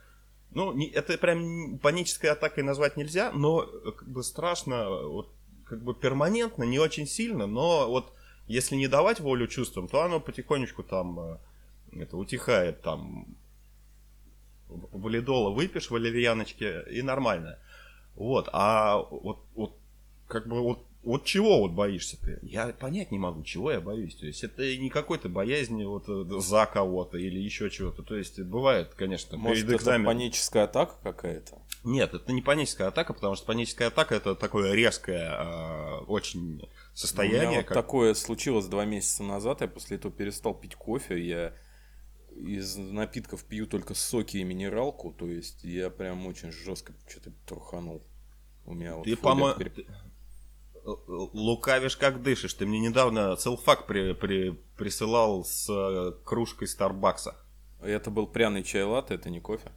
ну, 0.51 0.73
не, 0.73 0.87
это 0.89 1.17
прям 1.19 1.79
панической 1.79 2.31
атакой 2.31 2.65
назвать 2.65 2.97
нельзя, 2.97 3.31
но 3.33 3.67
как 3.97 4.09
бы 4.09 4.23
страшно, 4.23 4.89
вот, 4.89 5.31
как 5.65 5.83
бы 5.83 5.95
перманентно, 5.95 6.65
не 6.65 6.79
очень 6.79 7.07
сильно, 7.07 7.47
но 7.47 7.89
вот 7.89 8.13
если 8.47 8.75
не 8.77 8.89
давать 8.89 9.21
волю 9.21 9.47
чувствам, 9.47 9.89
то 9.89 10.03
оно 10.03 10.21
потихонечку 10.21 10.83
там 10.83 11.21
э, 11.21 11.39
это 12.01 12.17
утихает, 12.17 12.81
там 12.81 13.37
валидола 14.69 15.51
выпьешь, 15.51 15.91
валерьяночки, 15.91 16.91
и 16.91 17.03
нормально. 17.03 17.59
Вот, 18.15 18.49
а 18.53 18.97
вот, 18.99 19.41
вот 19.55 19.77
как 20.27 20.49
бы 20.49 20.61
вот 20.61 20.88
вот 21.03 21.25
чего 21.25 21.61
вот 21.61 21.73
боишься 21.73 22.21
ты? 22.21 22.39
Я 22.43 22.69
понять 22.69 23.13
не 23.13 23.19
могу, 23.19 23.43
чего 23.43 23.71
я 23.71 23.81
боюсь. 23.81 24.17
То 24.17 24.27
есть 24.27 24.43
это 24.43 24.77
не 24.77 24.91
какой-то 24.91 25.29
боязни 25.29 25.85
вот 25.85 26.09
э, 26.09 26.41
за 26.41 26.67
кого-то 26.67 27.19
или 27.19 27.39
еще 27.39 27.71
чего-то. 27.71 28.03
То 28.03 28.17
есть 28.17 28.41
бывает, 28.41 28.95
конечно, 28.95 29.39
Может, 29.39 29.67
перед 29.67 29.81
экзаменом. 29.81 30.03
это 30.03 30.19
паническая 30.19 30.65
атака 30.65 30.97
какая-то? 31.03 31.63
Нет, 31.85 32.15
это 32.15 32.33
не 32.33 32.43
паническая 32.43 32.89
атака, 32.89 33.15
потому 33.15 33.37
что 33.37 33.47
паническая 33.47 33.89
атака 33.89 34.17
это 34.17 34.35
такое 34.35 34.75
резкое 34.75 35.31
э, 35.31 36.05
очень 36.07 36.69
состояние. 36.95 37.47
У 37.47 37.51
меня 37.53 37.63
как... 37.63 37.77
вот 37.77 37.83
такое 37.83 38.15
случилось 38.15 38.67
два 38.67 38.85
месяца 38.85 39.23
назад. 39.23 39.61
Я 39.61 39.69
после 39.69 39.97
этого 39.97 40.13
перестал 40.13 40.53
пить 40.55 40.75
кофе. 40.75 41.25
Я 41.25 41.55
из 42.37 42.77
напитков 42.77 43.45
пью 43.45 43.67
только 43.67 43.95
соки 43.95 44.39
и 44.39 44.45
минералку. 44.45 45.13
То 45.13 45.29
есть 45.29 45.63
я 45.63 45.91
прям 45.91 46.27
очень 46.27 46.51
жестко 46.51 46.93
что-то 47.09 47.31
труханул. 47.47 48.03
У 48.67 48.75
меня 48.75 48.97
вот 48.97 49.05
ты, 49.05 49.17
по-моему, 49.17 49.59
лукавишь 51.07 51.97
как 51.97 52.23
дышишь. 52.23 52.55
Ты 52.55 52.67
мне 52.67 52.81
недавно 52.81 53.37
целфак 53.37 53.87
при, 53.87 54.13
при, 54.13 54.51
присылал 54.77 55.45
с 55.45 55.69
э, 55.69 56.13
кружкой 56.25 56.69
Старбакса. 56.69 57.37
Это 57.81 58.11
был 58.11 58.27
пряный 58.27 58.63
чай 58.63 58.83
латте, 58.85 59.15
это 59.15 59.31
не 59.31 59.41
кофе? 59.41 59.73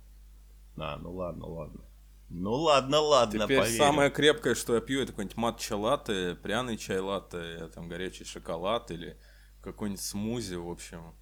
А, 0.77 0.97
ну 0.97 1.11
ладно, 1.13 1.45
ладно. 1.47 1.81
Ну 2.29 2.53
ладно, 2.53 2.99
ладно, 2.99 3.43
Теперь 3.43 3.59
поверим. 3.59 3.77
самое 3.77 4.09
крепкое, 4.09 4.55
что 4.55 4.75
я 4.75 4.81
пью, 4.81 5.01
это 5.01 5.11
какой-нибудь 5.11 5.37
матча 5.37 5.75
латте, 5.75 6.35
пряный 6.41 6.77
чай 6.77 6.99
латте, 6.99 7.67
там 7.75 7.89
горячий 7.89 8.23
шоколад 8.23 8.89
или 8.89 9.17
какой-нибудь 9.61 10.01
смузи, 10.01 10.55
в 10.55 10.69
общем. 10.69 11.13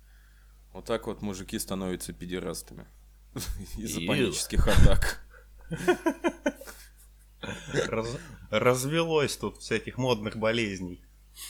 Вот 0.71 0.85
так 0.85 1.07
вот 1.07 1.21
мужики 1.21 1.57
становятся 1.57 2.13
педерастами. 2.13 2.87
Из-за 3.77 4.01
панических 4.01 4.67
атак. 4.67 5.25
Раз- 7.87 8.17
развелось 8.49 9.37
тут 9.37 9.57
всяких 9.57 9.97
модных 9.97 10.37
болезней. 10.37 11.03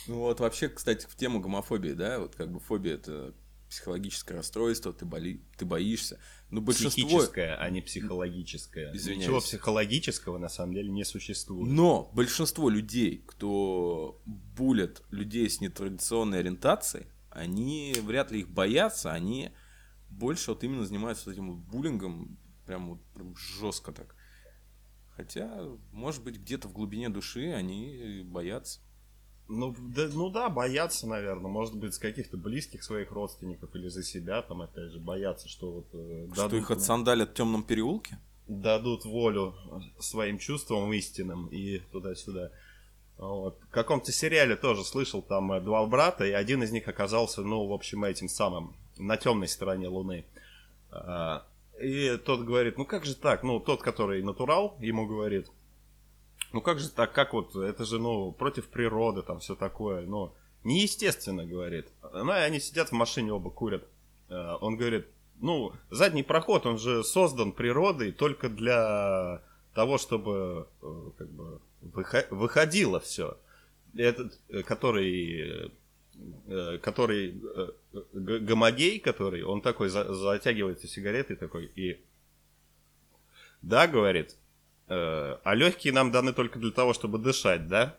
Ну 0.07 0.19
вот 0.19 0.39
вообще, 0.39 0.69
кстати, 0.69 1.05
в 1.07 1.15
тему 1.15 1.39
гомофобии, 1.39 1.93
да, 1.93 2.19
вот 2.19 2.35
как 2.35 2.51
бы 2.51 2.59
фобия 2.59 2.95
это 2.95 3.33
психологическое 3.69 4.35
расстройство, 4.35 4.91
ты, 4.91 5.05
боли... 5.05 5.41
ты 5.57 5.65
боишься. 5.65 6.19
Но 6.49 6.61
большинство... 6.61 7.07
Психическое, 7.07 7.55
а 7.55 7.69
не 7.69 7.81
психологическое. 7.81 8.91
Извиняюсь. 8.93 9.25
Ничего 9.25 9.39
психологического 9.39 10.37
на 10.37 10.49
самом 10.49 10.73
деле 10.73 10.89
не 10.89 11.05
существует. 11.05 11.71
Но 11.71 12.09
большинство 12.13 12.69
людей, 12.69 13.23
кто 13.27 14.21
булят 14.25 15.03
людей 15.11 15.49
с 15.49 15.61
нетрадиционной 15.61 16.39
ориентацией, 16.39 17.07
они 17.29 17.95
вряд 18.03 18.31
ли 18.31 18.39
их 18.39 18.49
боятся, 18.49 19.11
они 19.11 19.51
больше 20.09 20.51
вот 20.51 20.63
именно 20.63 20.83
занимаются 20.83 21.25
вот 21.27 21.33
этим 21.33 21.53
вот 21.53 21.59
буллингом, 21.59 22.39
прям 22.65 22.89
вот 22.89 23.03
прям 23.13 23.35
жестко 23.35 23.91
так. 23.91 24.15
Хотя, 25.19 25.51
может 25.91 26.23
быть, 26.23 26.37
где-то 26.37 26.69
в 26.69 26.71
глубине 26.71 27.09
души 27.09 27.51
они 27.51 28.21
боятся. 28.23 28.79
Ну 29.49 29.75
да, 29.77 30.07
ну 30.13 30.29
да, 30.29 30.47
боятся, 30.47 31.07
наверное. 31.07 31.51
Может 31.51 31.75
быть, 31.75 31.93
с 31.93 31.97
каких-то 31.97 32.37
близких 32.37 32.83
своих 32.83 33.11
родственников 33.11 33.75
или 33.75 33.89
за 33.89 34.01
себя, 34.01 34.41
там, 34.41 34.61
опять 34.61 34.93
же, 34.93 34.99
боятся, 34.99 35.49
что 35.49 35.71
вот 35.71 35.87
э, 35.91 36.27
Что 36.31 36.43
дадут, 36.43 36.61
их 36.61 36.71
отсандалят 36.71 37.31
в 37.31 37.33
темном 37.33 37.63
переулке? 37.63 38.17
дадут 38.47 39.03
волю 39.03 39.55
своим 39.99 40.39
чувствам 40.39 40.93
истинным 40.93 41.47
и 41.47 41.79
туда-сюда. 41.91 42.51
Вот. 43.17 43.59
В 43.67 43.71
каком-то 43.71 44.13
сериале 44.13 44.55
тоже 44.55 44.85
слышал, 44.85 45.21
там 45.21 45.51
э, 45.51 45.59
два 45.59 45.85
брата, 45.85 46.23
и 46.23 46.31
один 46.31 46.63
из 46.63 46.71
них 46.71 46.87
оказался, 46.87 47.41
ну, 47.41 47.67
в 47.67 47.73
общем, 47.73 48.05
этим 48.05 48.29
самым, 48.29 48.73
на 48.97 49.17
темной 49.17 49.49
стороне 49.49 49.89
Луны. 49.89 50.23
И 51.81 52.17
тот 52.17 52.41
говорит, 52.41 52.77
ну 52.77 52.85
как 52.85 53.05
же 53.05 53.15
так? 53.15 53.43
Ну, 53.43 53.59
тот, 53.59 53.81
который 53.81 54.21
натурал, 54.23 54.77
ему 54.79 55.07
говорит, 55.07 55.47
ну 56.53 56.61
как 56.61 56.79
же 56.79 56.89
так, 56.89 57.13
как 57.13 57.33
вот, 57.33 57.55
это 57.55 57.85
же, 57.85 57.99
ну, 57.99 58.31
против 58.31 58.67
природы, 58.67 59.21
там 59.21 59.39
все 59.39 59.55
такое, 59.55 60.05
ну, 60.05 60.33
неестественно, 60.63 61.45
говорит. 61.45 61.87
Ну, 62.01 62.31
и 62.31 62.39
они 62.39 62.59
сидят 62.59 62.89
в 62.89 62.93
машине, 62.93 63.33
оба 63.33 63.49
курят. 63.49 63.87
Э, 64.29 64.55
Он 64.61 64.75
говорит, 64.77 65.07
ну, 65.41 65.73
задний 65.89 66.23
проход, 66.23 66.65
он 66.65 66.77
же 66.77 67.03
создан 67.03 67.51
природой 67.53 68.11
только 68.11 68.49
для 68.49 69.41
того, 69.73 69.97
чтобы, 69.97 70.67
э, 70.81 71.11
как 71.17 71.29
бы, 71.29 71.61
выхо- 71.81 72.27
выходило 72.29 72.99
все. 72.99 73.37
Этот, 73.95 74.37
э, 74.49 74.63
который, 74.63 75.71
который 76.81 77.41
э, 77.55 77.69
гомогей, 78.13 78.99
который, 78.99 79.43
он 79.43 79.61
такой 79.61 79.89
за- 79.89 80.13
затягивается 80.13 80.87
сигаретой 80.87 81.35
такой 81.35 81.71
и 81.75 81.99
да, 83.61 83.87
говорит, 83.87 84.35
э, 84.87 85.37
а 85.43 85.55
легкие 85.55 85.93
нам 85.93 86.11
даны 86.11 86.33
только 86.33 86.59
для 86.59 86.71
того, 86.71 86.93
чтобы 86.93 87.17
дышать, 87.19 87.67
да? 87.67 87.97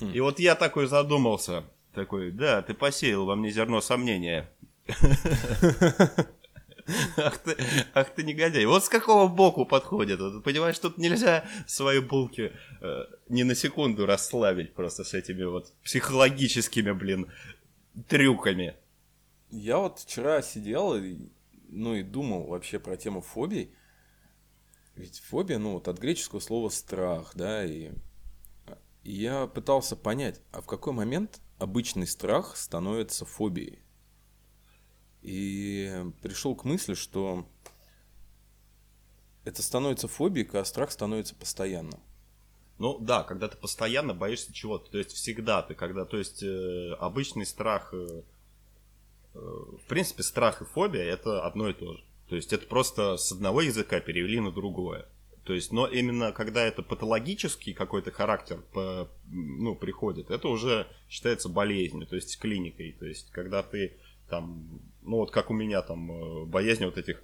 Хм. 0.00 0.10
И 0.12 0.20
вот 0.20 0.38
я 0.38 0.54
такой 0.54 0.86
задумался, 0.86 1.64
такой, 1.94 2.30
да, 2.30 2.62
ты 2.62 2.74
посеял 2.74 3.26
во 3.26 3.36
мне 3.36 3.50
зерно 3.50 3.80
сомнения. 3.80 4.50
Ах 7.20 7.38
ты, 7.38 7.56
ах 7.94 8.10
ты 8.14 8.22
негодяй. 8.22 8.64
Вот 8.66 8.84
с 8.84 8.88
какого 8.88 9.28
боку 9.28 9.66
подходит. 9.66 10.20
Вот, 10.20 10.42
понимаешь, 10.44 10.78
тут 10.78 10.98
нельзя 10.98 11.44
свои 11.66 12.00
булки 12.00 12.52
э, 12.80 13.04
ни 13.28 13.42
на 13.42 13.54
секунду 13.54 14.06
расслабить 14.06 14.74
просто 14.74 15.04
с 15.04 15.14
этими 15.14 15.44
вот 15.44 15.72
психологическими, 15.84 16.92
блин, 16.92 17.30
трюками. 18.08 18.76
Я 19.50 19.78
вот 19.78 19.98
вчера 19.98 20.42
сидел 20.42 20.94
ну 21.70 21.94
и 21.94 22.02
думал 22.02 22.46
вообще 22.46 22.78
про 22.78 22.96
тему 22.96 23.20
фобий. 23.20 23.74
Ведь 24.96 25.20
фобия, 25.20 25.58
ну 25.58 25.74
вот 25.74 25.88
от 25.88 25.98
греческого 25.98 26.40
слова 26.40 26.68
страх, 26.68 27.32
да, 27.34 27.64
и, 27.64 27.92
и 29.02 29.12
я 29.12 29.46
пытался 29.46 29.96
понять, 29.96 30.40
а 30.52 30.60
в 30.60 30.66
какой 30.66 30.92
момент 30.92 31.40
обычный 31.58 32.06
страх 32.06 32.56
становится 32.56 33.24
фобией? 33.24 33.78
И 35.22 35.92
пришел 36.22 36.54
к 36.54 36.64
мысли, 36.64 36.94
что 36.94 37.46
это 39.44 39.62
становится 39.62 40.08
фобией, 40.08 40.46
когда 40.46 40.64
страх 40.64 40.90
становится 40.90 41.34
постоянным. 41.34 42.00
Ну 42.78 42.98
да, 42.98 43.24
когда 43.24 43.48
ты 43.48 43.58
постоянно 43.58 44.14
боишься 44.14 44.54
чего-то, 44.54 44.90
то 44.90 44.98
есть 44.98 45.12
всегда 45.12 45.60
ты, 45.60 45.74
когда, 45.74 46.06
то 46.06 46.16
есть 46.16 46.42
э, 46.42 46.94
обычный 46.98 47.44
страх, 47.44 47.92
э, 47.92 48.22
э, 49.34 49.38
в 49.38 49.86
принципе, 49.86 50.22
страх 50.22 50.62
и 50.62 50.64
фобия 50.64 51.02
это 51.02 51.44
одно 51.44 51.68
и 51.68 51.74
то 51.74 51.92
же. 51.92 52.02
То 52.30 52.36
есть 52.36 52.54
это 52.54 52.66
просто 52.66 53.18
с 53.18 53.32
одного 53.32 53.60
языка 53.60 54.00
перевели 54.00 54.40
на 54.40 54.50
другое. 54.50 55.06
То 55.44 55.52
есть, 55.52 55.72
но 55.72 55.86
именно 55.88 56.32
когда 56.32 56.64
это 56.64 56.82
патологический 56.82 57.74
какой-то 57.74 58.12
характер 58.12 58.62
по, 58.72 59.10
ну, 59.26 59.74
приходит, 59.74 60.30
это 60.30 60.48
уже 60.48 60.86
считается 61.08 61.48
болезнью, 61.48 62.06
то 62.06 62.16
есть 62.16 62.38
клиникой. 62.38 62.92
То 62.92 63.04
есть, 63.04 63.30
когда 63.30 63.62
ты 63.62 63.99
там, 64.30 64.80
ну 65.02 65.16
вот 65.16 65.30
как 65.30 65.50
у 65.50 65.54
меня 65.54 65.82
там 65.82 66.10
э, 66.10 66.44
боязнь 66.46 66.84
вот 66.84 66.96
этих 66.96 67.22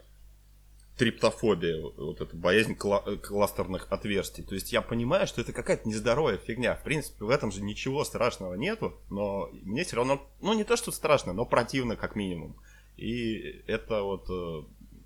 триптофобия, 0.97 1.81
вот 1.81 2.21
эта 2.21 2.35
боязнь 2.37 2.73
кла- 2.73 3.17
кластерных 3.19 3.87
отверстий. 3.91 4.43
То 4.43 4.55
есть 4.55 4.73
я 4.73 4.81
понимаю, 4.81 5.27
что 5.27 5.43
это 5.43 5.53
какая-то 5.53 5.89
нездоровая 5.89 6.39
фигня. 6.39 6.75
В 6.75 6.83
принципе, 6.83 7.25
в 7.25 7.31
этом 7.31 7.53
же 7.53 7.63
ничего 7.63 8.05
страшного 8.05 8.55
нету, 8.55 8.99
но 9.11 9.51
мне 9.63 9.85
все 9.85 9.97
равно, 9.97 10.27
ну 10.41 10.55
не 10.55 10.65
то, 10.65 10.77
что 10.77 10.93
страшно, 10.93 11.33
но 11.33 11.45
противно 11.45 11.97
как 11.97 12.17
минимум. 12.17 12.57
И 12.97 13.63
это 13.67 14.03
вот, 14.03 14.27
э, 14.31 14.63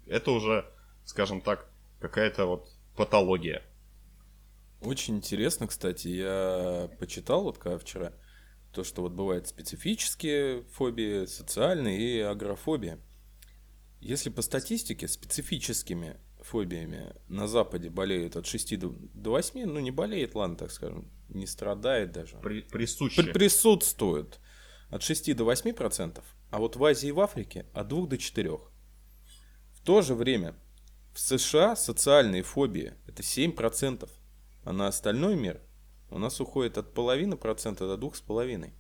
это 0.07 0.31
уже, 0.31 0.65
скажем 1.05 1.41
так, 1.41 1.69
какая-то 1.99 2.47
вот 2.47 2.69
патология. 2.97 3.63
Очень 4.81 5.17
интересно, 5.17 5.67
кстати, 5.67 6.09
я 6.09 6.89
почитал 6.99 7.43
вот 7.43 7.59
когда 7.59 7.79
вчера 7.79 8.13
то, 8.73 8.85
что 8.85 9.03
вот 9.03 9.13
бывают 9.13 9.49
специфические 9.49 10.63
фобии, 10.73 11.27
социальные 11.27 12.01
и 12.01 12.21
агрофобия. 12.21 12.99
Если 14.01 14.31
по 14.31 14.43
статистике 14.43 15.09
специфическими 15.09 16.17
фобиями 16.41 17.15
на 17.29 17.47
Западе 17.47 17.91
болеют 17.91 18.37
от 18.37 18.47
6 18.47 18.79
до 18.79 18.89
до 19.15 19.31
8, 19.31 19.67
ну 19.67 19.81
не 19.81 19.91
болеет, 19.91 20.35
ладно, 20.35 20.57
так 20.57 20.71
скажем, 20.71 21.11
не 21.29 21.47
страдает 21.47 22.13
даже. 22.13 22.37
При, 22.39 22.63
присуще. 22.63 23.23
При- 23.23 23.33
присутствует 23.33 24.41
от 24.89 25.03
6 25.03 25.37
до 25.37 25.45
8 25.45 25.73
процентов, 25.73 26.25
а 26.51 26.59
вот 26.59 26.77
в 26.77 26.85
Азии 26.85 27.09
и 27.09 27.13
в 27.13 27.21
Африке 27.21 27.67
от 27.75 27.89
2 27.89 28.07
до 28.07 28.19
4. 28.19 28.51
В 28.51 29.83
то 29.85 30.03
же 30.03 30.15
время 30.15 30.55
в 31.13 31.21
США 31.21 31.77
социальные 31.77 32.43
фобии 32.43 32.95
это 33.07 33.23
7 33.23 33.53
процентов, 33.53 34.11
а 34.65 34.73
на 34.73 34.89
остальной 34.89 35.37
мир 35.37 35.61
у 36.11 36.19
нас 36.19 36.41
уходит 36.41 36.79
от 36.79 36.93
половины 36.95 37.37
процента 37.37 37.87
до 37.87 37.97
двух 37.97 38.17
с 38.17 38.21
половиной. 38.21 38.73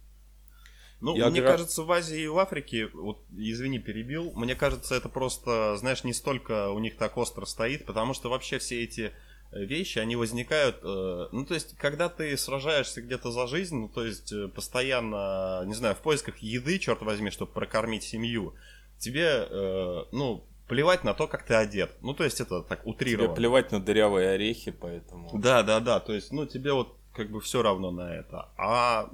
Ну, 1.00 1.16
Я 1.16 1.30
мне 1.30 1.40
гра- 1.40 1.52
кажется, 1.52 1.82
в 1.82 1.90
Азии 1.90 2.20
и 2.20 2.28
в 2.28 2.38
Африке, 2.38 2.88
вот, 2.92 3.24
извини, 3.34 3.78
перебил, 3.78 4.32
мне 4.34 4.54
кажется, 4.54 4.94
это 4.94 5.08
просто, 5.08 5.76
знаешь, 5.78 6.04
не 6.04 6.12
столько 6.12 6.70
у 6.70 6.78
них 6.78 6.98
так 6.98 7.16
остро 7.16 7.46
стоит, 7.46 7.86
потому 7.86 8.12
что 8.12 8.28
вообще 8.28 8.58
все 8.58 8.84
эти 8.84 9.12
э, 9.52 9.64
вещи, 9.64 9.98
они 9.98 10.14
возникают, 10.16 10.76
э, 10.82 11.28
ну, 11.32 11.46
то 11.46 11.54
есть, 11.54 11.74
когда 11.78 12.10
ты 12.10 12.36
сражаешься 12.36 13.00
где-то 13.00 13.30
за 13.32 13.46
жизнь, 13.46 13.76
ну, 13.76 13.88
то 13.88 14.04
есть, 14.04 14.30
э, 14.30 14.48
постоянно, 14.48 15.62
не 15.64 15.74
знаю, 15.74 15.94
в 15.94 16.00
поисках 16.00 16.36
еды, 16.38 16.78
черт 16.78 17.00
возьми, 17.00 17.30
чтобы 17.30 17.52
прокормить 17.52 18.02
семью, 18.02 18.54
тебе, 18.98 19.46
э, 19.48 20.04
ну, 20.12 20.44
плевать 20.68 21.02
на 21.02 21.14
то, 21.14 21.26
как 21.26 21.44
ты 21.46 21.54
одет. 21.54 21.90
Ну, 22.02 22.12
то 22.14 22.24
есть, 22.24 22.40
это 22.40 22.62
так 22.62 22.82
Тебе 22.82 22.90
утрировано. 22.90 23.34
плевать 23.34 23.72
на 23.72 23.80
дырявые 23.80 24.30
орехи, 24.30 24.70
поэтому... 24.70 25.30
Да, 25.38 25.62
да, 25.62 25.80
да. 25.80 25.98
То 25.98 26.12
есть, 26.12 26.30
ну, 26.30 26.46
тебе 26.46 26.72
вот 26.74 26.99
как 27.14 27.30
бы 27.30 27.40
все 27.40 27.62
равно 27.62 27.90
на 27.90 28.14
это. 28.14 28.48
А 28.56 29.10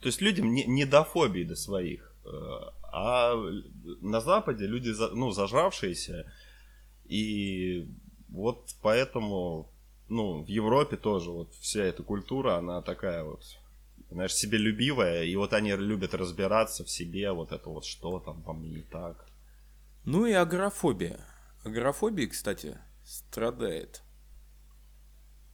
то 0.00 0.08
есть 0.08 0.20
людям 0.20 0.52
не, 0.52 0.64
не 0.64 0.84
до 0.84 1.04
фобии 1.04 1.44
до 1.44 1.56
своих. 1.56 2.14
э, 2.24 2.28
А 2.92 3.34
на 4.02 4.20
Западе 4.20 4.66
люди, 4.66 4.92
ну, 5.14 5.30
зажравшиеся. 5.32 6.30
И 7.06 7.88
вот 8.28 8.74
поэтому, 8.82 9.68
ну, 10.08 10.42
в 10.44 10.48
Европе 10.48 10.96
тоже 10.96 11.30
вот 11.30 11.52
вся 11.54 11.82
эта 11.82 12.02
культура, 12.02 12.56
она 12.56 12.82
такая 12.82 13.24
вот, 13.24 13.42
знаешь, 14.10 14.34
себелюбивая. 14.34 15.24
И 15.24 15.34
вот 15.36 15.54
они 15.54 15.72
любят 15.72 16.14
разбираться 16.14 16.84
в 16.84 16.90
себе, 16.90 17.32
вот 17.32 17.52
это 17.52 17.68
вот, 17.70 17.84
что 17.84 18.20
там 18.20 18.42
по 18.42 18.52
мне 18.52 18.68
не 18.68 18.82
так. 18.82 19.26
Ну 20.04 20.26
и 20.26 20.32
агорафобия. 20.32 21.18
Агорафобия, 21.64 22.28
кстати, 22.28 22.76
страдает 23.04 24.02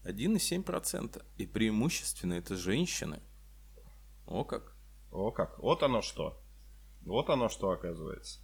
1,7%. 0.04 1.22
И 1.36 1.46
преимущественно 1.46 2.34
это 2.34 2.56
женщины. 2.56 3.22
О 4.26 4.44
как. 4.44 4.76
О 5.10 5.30
как, 5.30 5.58
вот 5.58 5.82
оно 5.82 6.02
что. 6.02 6.40
Вот 7.02 7.30
оно 7.30 7.48
что 7.48 7.70
оказывается. 7.70 8.40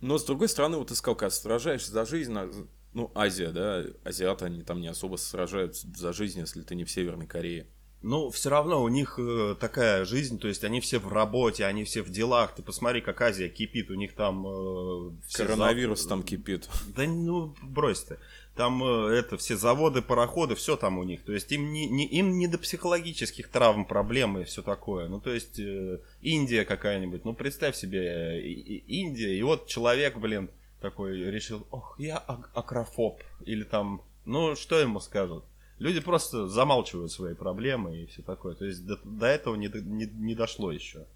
Но 0.00 0.16
с 0.18 0.24
другой 0.24 0.48
стороны, 0.48 0.76
вот 0.76 0.88
ты 0.88 0.94
сказал, 0.94 1.16
когда 1.16 1.30
сражаешься 1.30 1.90
за 1.90 2.04
жизнь, 2.04 2.30
на- 2.30 2.50
ну, 2.92 3.10
Азия, 3.14 3.50
да, 3.50 3.84
азиаты, 4.04 4.44
они 4.44 4.62
там 4.62 4.80
не 4.80 4.88
особо 4.88 5.16
сражаются 5.16 5.88
за 5.96 6.12
жизнь, 6.12 6.38
если 6.38 6.62
ты 6.62 6.74
не 6.74 6.84
в 6.84 6.90
Северной 6.90 7.26
Корее. 7.26 7.68
Ну, 8.00 8.30
все 8.30 8.48
равно 8.48 8.82
у 8.82 8.88
них 8.88 9.18
э, 9.18 9.56
такая 9.58 10.04
жизнь, 10.04 10.38
то 10.38 10.46
есть 10.46 10.62
они 10.62 10.80
все 10.80 11.00
в 11.00 11.08
работе, 11.12 11.64
они 11.64 11.82
все 11.82 12.02
в 12.02 12.10
делах. 12.10 12.54
Ты 12.54 12.62
посмотри, 12.62 13.00
как 13.00 13.20
Азия 13.20 13.48
кипит, 13.48 13.90
у 13.90 13.94
них 13.94 14.14
там... 14.14 14.46
Э, 14.46 15.10
Коронавирус 15.32 16.00
зав... 16.00 16.08
там 16.08 16.22
кипит. 16.22 16.68
Да 16.94 17.02
ну, 17.04 17.56
брось 17.60 18.04
ты. 18.04 18.18
Там 18.54 18.84
э, 18.84 19.14
это, 19.14 19.36
все 19.36 19.56
заводы, 19.56 20.00
пароходы, 20.00 20.54
все 20.54 20.76
там 20.76 20.98
у 20.98 21.02
них. 21.02 21.24
То 21.24 21.32
есть 21.32 21.50
им 21.50 21.72
не, 21.72 21.88
не, 21.88 22.06
им 22.06 22.38
не 22.38 22.46
до 22.46 22.58
психологических 22.58 23.48
травм, 23.48 23.84
проблем 23.84 24.38
и 24.38 24.44
все 24.44 24.62
такое. 24.62 25.08
Ну, 25.08 25.20
то 25.20 25.30
есть 25.30 25.58
э, 25.58 25.98
Индия 26.22 26.64
какая-нибудь, 26.64 27.24
ну, 27.24 27.34
представь 27.34 27.74
себе, 27.74 28.40
Индия, 28.40 29.36
и 29.36 29.42
вот 29.42 29.66
человек, 29.66 30.18
блин, 30.18 30.50
такой 30.80 31.18
решил, 31.18 31.66
ох, 31.72 31.96
я 31.98 32.18
акрофоб. 32.18 33.20
Или 33.44 33.64
там, 33.64 34.02
ну, 34.24 34.54
что 34.54 34.78
ему 34.78 35.00
скажут? 35.00 35.44
Люди 35.78 36.00
просто 36.00 36.48
замалчивают 36.48 37.12
свои 37.12 37.34
проблемы 37.34 38.02
и 38.02 38.06
все 38.06 38.22
такое. 38.22 38.54
То 38.54 38.64
есть 38.64 38.84
до, 38.84 38.96
до 39.04 39.26
этого 39.26 39.54
не, 39.54 39.68
не, 39.68 40.06
не 40.06 40.34
дошло 40.34 40.72
еще. 40.72 41.06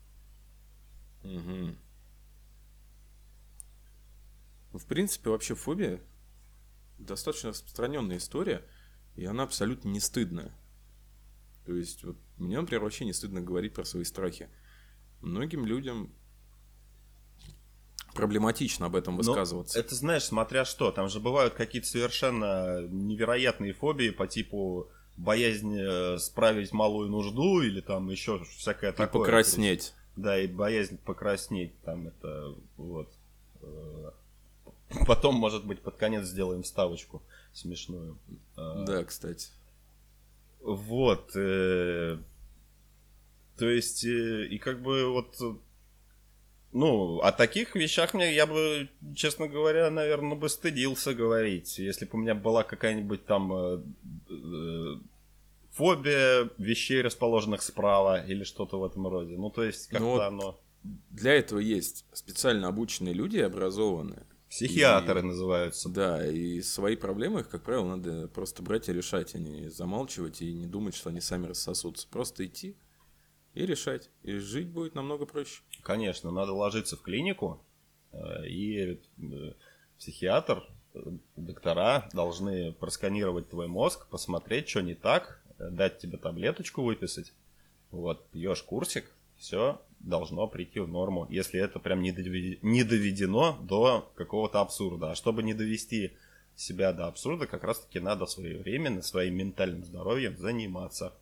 Угу. 1.24 1.76
В 4.78 4.86
принципе, 4.86 5.30
вообще 5.30 5.54
фобия 5.54 6.00
достаточно 6.98 7.50
распространенная 7.50 8.18
история, 8.18 8.64
и 9.16 9.24
она 9.24 9.42
абсолютно 9.42 9.88
не 9.88 10.00
стыдная. 10.00 10.52
То 11.66 11.74
есть, 11.74 12.04
вот 12.04 12.16
мне, 12.38 12.60
например, 12.60 12.82
вообще 12.82 13.04
не 13.04 13.12
стыдно 13.12 13.40
говорить 13.40 13.74
про 13.74 13.84
свои 13.84 14.04
страхи. 14.04 14.48
Многим 15.20 15.66
людям 15.66 16.12
проблематично 18.12 18.86
об 18.86 18.96
этом 18.96 19.16
высказываться. 19.16 19.78
Но 19.78 19.84
это 19.84 19.94
знаешь, 19.94 20.24
смотря 20.24 20.64
что, 20.64 20.90
там 20.90 21.08
же 21.08 21.20
бывают 21.20 21.54
какие-то 21.54 21.88
совершенно 21.88 22.82
невероятные 22.88 23.72
фобии 23.72 24.10
по 24.10 24.26
типу 24.26 24.88
боязнь 25.16 25.76
э, 25.78 26.18
справить 26.18 26.72
малую 26.72 27.08
нужду 27.08 27.60
или 27.60 27.80
там 27.80 28.08
еще 28.10 28.42
всякое 28.56 28.92
и 28.92 28.94
такое. 28.94 29.22
покраснеть. 29.22 29.94
Да, 30.16 30.38
и 30.38 30.46
боязнь 30.46 30.98
покраснеть, 30.98 31.72
там 31.82 32.08
это 32.08 32.54
вот. 32.76 33.08
Э, 33.62 34.10
потом, 35.06 35.36
может 35.36 35.64
быть, 35.64 35.80
под 35.80 35.96
конец 35.96 36.26
сделаем 36.26 36.62
вставочку 36.62 37.22
смешную. 37.52 38.18
А, 38.56 38.84
да, 38.84 39.04
кстати. 39.04 39.48
Вот. 40.60 41.30
Э, 41.34 42.18
то 43.56 43.68
есть, 43.68 44.04
и 44.04 44.58
как 44.58 44.82
бы 44.82 45.06
вот 45.12 45.36
ну, 46.72 47.20
о 47.20 47.32
таких 47.32 47.74
вещах 47.74 48.14
мне, 48.14 48.34
я 48.34 48.46
бы, 48.46 48.88
честно 49.14 49.46
говоря, 49.46 49.90
наверное, 49.90 50.36
бы 50.36 50.48
стыдился 50.48 51.14
говорить. 51.14 51.78
Если 51.78 52.06
бы 52.06 52.12
у 52.14 52.16
меня 52.16 52.34
была 52.34 52.62
какая-нибудь 52.62 53.26
там 53.26 53.52
э, 53.52 53.82
э, 54.30 54.94
фобия 55.72 56.48
вещей, 56.56 57.02
расположенных 57.02 57.62
справа, 57.62 58.24
или 58.24 58.44
что-то 58.44 58.78
в 58.80 58.84
этом 58.84 59.06
роде. 59.06 59.36
Ну, 59.36 59.50
то 59.50 59.64
есть, 59.64 59.88
как-то 59.88 60.04
ну, 60.04 60.10
вот 60.12 60.22
оно... 60.22 60.60
Для 61.10 61.34
этого 61.34 61.58
есть 61.58 62.06
специально 62.12 62.68
обученные 62.68 63.14
люди, 63.14 63.38
образованные. 63.38 64.26
Психиатры 64.48 65.20
и, 65.20 65.22
называются. 65.22 65.88
Да, 65.90 66.26
и 66.26 66.60
свои 66.62 66.96
проблемы, 66.96 67.40
их, 67.40 67.48
как 67.48 67.62
правило, 67.62 67.96
надо 67.96 68.28
просто 68.28 68.62
брать 68.62 68.88
и 68.88 68.92
решать, 68.92 69.34
а 69.34 69.38
не 69.38 69.68
замалчивать 69.68 70.42
и 70.42 70.52
не 70.52 70.66
думать, 70.66 70.94
что 70.94 71.10
они 71.10 71.20
сами 71.20 71.46
рассосутся. 71.46 72.08
Просто 72.08 72.46
идти 72.46 72.76
и 73.54 73.66
решать. 73.66 74.10
И 74.22 74.38
жить 74.38 74.68
будет 74.68 74.94
намного 74.94 75.26
проще. 75.26 75.62
Конечно, 75.82 76.30
надо 76.30 76.52
ложиться 76.52 76.96
в 76.96 77.02
клинику, 77.02 77.60
э, 78.12 78.46
и 78.46 79.00
э, 79.20 79.52
психиатр, 79.98 80.64
э, 80.94 81.00
доктора 81.36 82.08
должны 82.12 82.72
просканировать 82.72 83.48
твой 83.48 83.66
мозг, 83.66 84.06
посмотреть, 84.06 84.68
что 84.68 84.80
не 84.80 84.94
так, 84.94 85.42
дать 85.58 85.98
тебе 85.98 86.18
таблеточку 86.18 86.82
выписать. 86.82 87.32
Вот, 87.90 88.26
пьешь 88.28 88.62
курсик, 88.62 89.10
все 89.36 89.80
должно 89.98 90.46
прийти 90.46 90.80
в 90.80 90.88
норму, 90.88 91.26
если 91.30 91.60
это 91.60 91.78
прям 91.78 92.00
не 92.02 92.12
доведено 92.12 93.58
до 93.62 94.10
какого-то 94.14 94.60
абсурда. 94.60 95.12
А 95.12 95.14
чтобы 95.14 95.42
не 95.42 95.52
довести 95.52 96.12
себя 96.56 96.92
до 96.92 97.06
абсурда, 97.06 97.46
как 97.46 97.64
раз-таки 97.64 98.00
надо 98.00 98.26
своевременно 98.26 99.02
своим 99.02 99.34
ментальным 99.34 99.84
здоровьем 99.84 100.36
заниматься. 100.38 101.12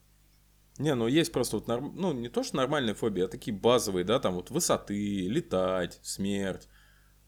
Не, 0.80 0.94
ну 0.94 1.06
есть 1.08 1.30
просто 1.30 1.58
вот, 1.58 1.68
норм... 1.68 1.92
ну 1.94 2.14
не 2.14 2.30
то, 2.30 2.42
что 2.42 2.56
нормальные 2.56 2.94
фобии, 2.94 3.22
а 3.22 3.28
такие 3.28 3.54
базовые, 3.54 4.02
да, 4.02 4.18
там 4.18 4.34
вот 4.34 4.50
высоты, 4.50 5.28
летать, 5.28 6.00
смерть, 6.02 6.68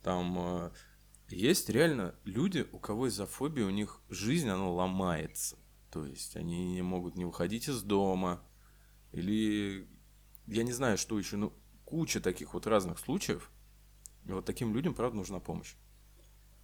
там... 0.01 0.37
Э, 0.39 0.71
есть 1.29 1.69
реально 1.69 2.15
люди, 2.25 2.67
у 2.71 2.79
кого 2.79 3.07
из-за 3.07 3.27
фобии 3.27 3.61
у 3.61 3.69
них 3.69 4.01
жизнь, 4.09 4.49
она 4.49 4.69
ломается. 4.69 5.57
То 5.91 6.03
есть 6.03 6.35
они 6.35 6.73
не 6.73 6.81
могут 6.81 7.15
не 7.15 7.25
выходить 7.25 7.67
из 7.69 7.83
дома. 7.83 8.43
Или, 9.11 9.87
я 10.47 10.63
не 10.63 10.71
знаю, 10.71 10.97
что 10.97 11.17
еще, 11.17 11.37
ну, 11.37 11.53
куча 11.85 12.19
таких 12.19 12.55
вот 12.55 12.65
разных 12.65 12.97
случаев. 12.97 13.51
И 14.25 14.31
вот 14.31 14.45
таким 14.45 14.73
людям, 14.73 14.95
правда, 14.95 15.17
нужна 15.17 15.39
помощь. 15.39 15.75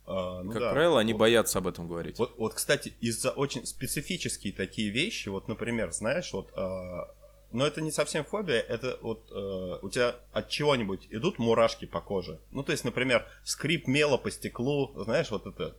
А, 0.10 0.42
ну 0.42 0.52
как 0.52 0.62
да. 0.62 0.72
правило, 0.72 1.00
они 1.00 1.14
вот, 1.14 1.20
боятся 1.20 1.60
об 1.60 1.68
этом 1.68 1.88
говорить. 1.88 2.18
Вот, 2.18 2.34
вот, 2.38 2.56
кстати, 2.56 2.94
из-за 3.00 3.30
очень 3.30 3.66
специфические 3.68 4.54
такие 4.54 4.90
вещи, 4.90 5.30
вот, 5.30 5.48
например, 5.48 5.92
знаешь, 5.92 6.34
вот, 6.34 6.52
э, 6.56 7.06
но 7.52 7.66
это 7.68 7.82
не 7.82 7.92
совсем 7.92 8.26
фобия, 8.26 8.60
это 8.60 8.98
вот 9.04 9.30
э, 9.32 9.80
у 9.84 9.90
тебя 9.90 10.16
от 10.32 10.50
чего-нибудь 10.50 11.08
идут 11.12 11.38
мурашки 11.38 11.86
по 11.86 12.02
коже. 12.02 12.40
Ну, 12.50 12.64
то 12.64 12.72
есть, 12.72 12.86
например, 12.86 13.28
скрип 13.44 13.88
мела 13.88 14.18
по 14.18 14.32
стеклу, 14.32 14.92
знаешь, 14.96 15.30
вот 15.30 15.46
это. 15.46 15.78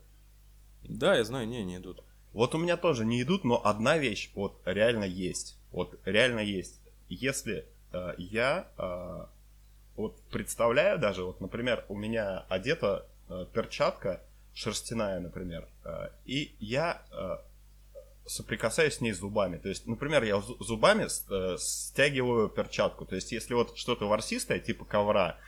Да, 0.84 1.16
я 1.16 1.24
знаю, 1.24 1.48
не, 1.48 1.64
не 1.64 1.78
идут. 1.78 2.04
Вот 2.32 2.54
у 2.54 2.58
меня 2.58 2.76
тоже 2.76 3.04
не 3.04 3.22
идут, 3.22 3.42
но 3.42 3.60
одна 3.64 3.98
вещь 3.98 4.30
вот 4.36 4.60
реально 4.64 5.04
есть. 5.04 5.58
Вот 5.72 5.98
реально 6.04 6.38
есть. 6.38 6.80
Если 7.08 7.66
э, 7.92 8.14
я 8.18 8.68
э, 8.78 9.26
вот 9.96 10.20
представляю 10.30 11.00
даже, 11.00 11.24
вот, 11.24 11.40
например, 11.40 11.84
у 11.88 11.96
меня 11.96 12.44
одета 12.48 13.06
перчатка 13.52 14.20
шерстяная, 14.54 15.20
например, 15.20 15.68
э, 15.84 16.08
и 16.24 16.54
я 16.58 17.02
э, 17.10 17.36
соприкасаюсь 18.26 18.94
с 18.94 19.00
ней 19.00 19.12
зубами. 19.12 19.58
То 19.58 19.68
есть, 19.68 19.86
например, 19.86 20.24
я 20.24 20.40
зубами 20.40 21.06
стягиваю 21.58 22.48
перчатку. 22.48 23.06
То 23.06 23.14
есть, 23.14 23.32
если 23.32 23.54
вот 23.54 23.76
что-то 23.76 24.08
ворсистое, 24.08 24.58
типа 24.58 24.84
ковра, 24.84 25.38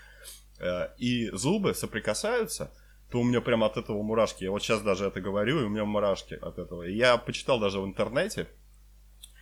и 0.97 1.29
зубы 1.33 1.75
соприкасаются, 1.75 2.73
то 3.11 3.21
у 3.21 3.25
меня 3.25 3.41
прям 3.41 3.65
от 3.65 3.77
этого 3.77 4.01
мурашки. 4.03 4.45
Я 4.45 4.53
вот 4.53 4.63
сейчас 4.63 4.81
даже 4.81 5.07
это 5.07 5.21
говорю, 5.21 5.61
и 5.61 5.65
у 5.65 5.69
меня 5.69 5.85
мурашки 5.85 6.35
от 6.35 6.59
этого. 6.59 6.85
Я 6.85 7.17
почитал 7.19 7.59
даже 7.59 7.81
в 7.81 7.85
интернете, 7.85 8.47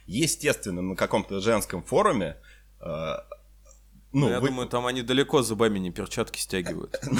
естественно, 0.06 0.80
на 0.80 0.96
каком-то 0.96 1.40
женском 1.40 1.82
форуме 1.82 2.36
ну, 4.12 4.28
я 4.28 4.40
вы... 4.40 4.48
думаю, 4.48 4.68
там 4.68 4.86
они 4.86 5.02
далеко 5.02 5.42
зубами 5.42 5.78
не 5.78 5.90
перчатки 5.90 6.38
стягивают. 6.38 7.00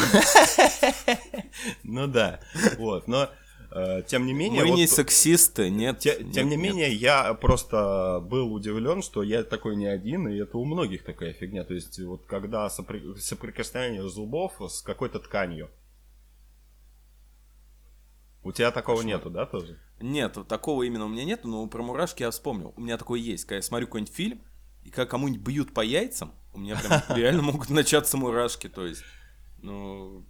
Ну 1.83 2.07
да, 2.07 2.40
вот, 2.79 3.07
но 3.09 3.29
э, 3.72 4.03
тем 4.07 4.24
не 4.24 4.33
менее... 4.33 4.64
Мы 4.64 4.70
не 4.70 4.87
сексисты, 4.87 5.68
нет. 5.68 5.98
Тем 5.98 6.48
не 6.48 6.57
менее, 6.57 6.92
я 6.92 7.35
просто 7.35 8.20
был 8.24 8.53
удивлен, 8.53 9.03
что 9.03 9.22
я 9.22 9.42
такой 9.42 9.76
не 9.76 9.87
один, 9.87 10.29
и 10.29 10.38
это 10.38 10.57
у 10.57 10.64
многих 10.64 11.05
такая 11.05 11.33
фигня. 11.33 11.64
То 11.64 11.74
есть, 11.74 11.98
вот 12.00 12.24
когда 12.26 12.70
соприкосновение 12.70 14.09
зубов 14.09 14.55
с 14.61 14.81
какой-то 14.81 15.18
тканью. 15.18 15.70
У 18.42 18.53
тебя 18.53 18.70
такого 18.70 19.03
нету, 19.03 19.29
да, 19.29 19.44
тоже? 19.44 19.79
Нет, 20.00 20.38
такого 20.48 20.85
именно 20.85 21.05
у 21.05 21.09
меня 21.09 21.24
нету, 21.24 21.46
но 21.48 21.66
про 21.66 21.83
мурашки 21.83 22.22
я 22.22 22.31
вспомнил. 22.31 22.72
У 22.76 22.81
меня 22.81 22.96
такое 22.96 23.20
есть. 23.20 23.44
Когда 23.44 23.57
я 23.57 23.62
смотрю 23.62 23.87
какой-нибудь 23.87 24.14
фильм, 24.14 24.42
и 24.83 24.90
когда 24.90 25.07
кому-нибудь 25.07 25.46
бьют 25.46 25.74
по 25.74 25.83
яйцам, 25.83 26.33
у 26.52 26.58
меня 26.58 26.76
прям 26.76 27.02
реально 27.16 27.42
могут 27.42 27.70
начаться 27.70 28.16
мурашки, 28.16 28.68
то 28.68 28.86
есть, 28.86 29.02
ну, 29.58 30.24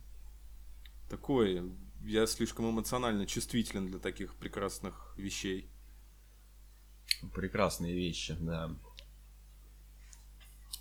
такое, 1.09 1.65
я 2.03 2.27
слишком 2.27 2.71
эмоционально 2.71 3.27
чувствителен 3.27 3.87
для 3.87 3.99
таких 3.99 4.35
прекрасных 4.35 5.15
вещей. 5.17 5.71
Прекрасные 7.35 7.95
вещи, 7.95 8.37
да. 8.39 8.71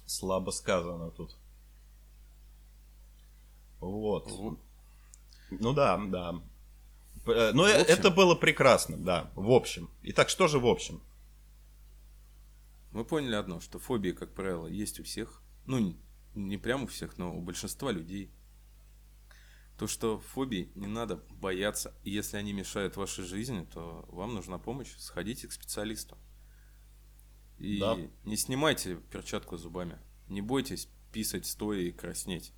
Слабо 0.06 0.52
сказано 0.52 1.12
тут. 1.12 1.36
Вот. 3.80 4.30
вот. 4.32 4.60
Ну 5.52 5.74
да, 5.74 5.98
да. 5.98 6.42
Э, 7.26 7.52
но 7.54 7.68
это 7.68 8.12
было 8.12 8.36
прекрасно, 8.36 8.98
да, 8.98 9.32
в 9.36 9.52
общем. 9.52 9.90
Итак, 10.04 10.30
что 10.30 10.48
же 10.48 10.60
в 10.60 10.68
общем? 10.68 11.02
Мы 12.92 13.06
поняли 13.06 13.36
одно, 13.36 13.60
что 13.60 13.80
фобии, 13.80 14.12
как 14.12 14.34
правило, 14.34 14.68
есть 14.68 15.00
у 15.00 15.04
всех. 15.04 15.42
Ну, 15.66 15.96
не 16.36 16.58
прямо 16.58 16.86
у 16.86 16.88
всех, 16.88 17.18
но 17.18 17.36
у 17.36 17.42
большинства 17.42 17.92
людей. 17.92 18.32
То, 19.78 19.88
что 19.88 20.20
фобии 20.20 20.72
не 20.76 20.88
надо 20.88 21.18
бояться, 21.30 21.96
и 22.04 22.12
если 22.12 22.38
они 22.38 22.52
мешают 22.52 22.98
вашей 22.98 23.24
жизни, 23.24 23.66
то 23.74 24.06
вам 24.10 24.34
нужна 24.34 24.58
помощь, 24.58 24.94
сходите 24.98 25.48
к 25.48 25.52
специалисту. 25.52 26.18
И 27.60 27.80
да. 27.80 27.98
не 28.24 28.38
снимайте 28.38 28.96
перчатку 29.12 29.58
зубами. 29.58 30.00
Не 30.28 30.42
бойтесь 30.42 30.90
писать 31.12 31.46
стоя 31.46 31.80
и 31.80 31.92
краснеть. 31.92 32.54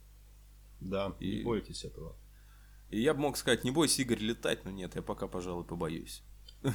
Да, 0.79 1.15
и... 1.19 1.37
не 1.37 1.43
бойтесь 1.43 1.83
этого. 1.85 2.15
И 2.89 3.01
я 3.01 3.13
бы 3.13 3.21
мог 3.21 3.37
сказать, 3.37 3.63
не 3.63 3.71
бойся, 3.71 4.01
Игорь, 4.01 4.19
летать, 4.19 4.65
но 4.65 4.71
нет, 4.71 4.95
я 4.95 5.01
пока, 5.01 5.27
пожалуй, 5.27 5.63
побоюсь. 5.63 6.23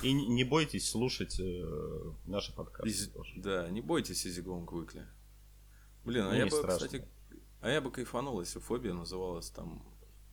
И 0.03 0.13
не 0.13 0.43
бойтесь 0.45 0.89
слушать 0.89 1.39
э, 1.39 2.13
наши 2.27 2.53
подкасты. 2.55 2.89
Из-. 2.91 3.11
Да, 3.37 3.69
не 3.71 3.81
бойтесь 3.81 4.27
Easy 4.27 4.43
Going 4.45 4.67
Quickly. 4.67 5.05
Блин, 6.05 6.25
а 6.25 6.31
Ну, 6.31 6.35
я 6.35 6.45
не 6.45 6.51
бы, 6.51 6.57
страшно. 6.57 6.87
кстати, 6.87 7.09
а 7.61 7.71
я 7.71 7.81
бы 7.81 7.91
кайфанул, 7.91 8.41
если 8.41 8.59
фобия 8.59 8.93
называлась 8.95 9.49
там 9.51 9.83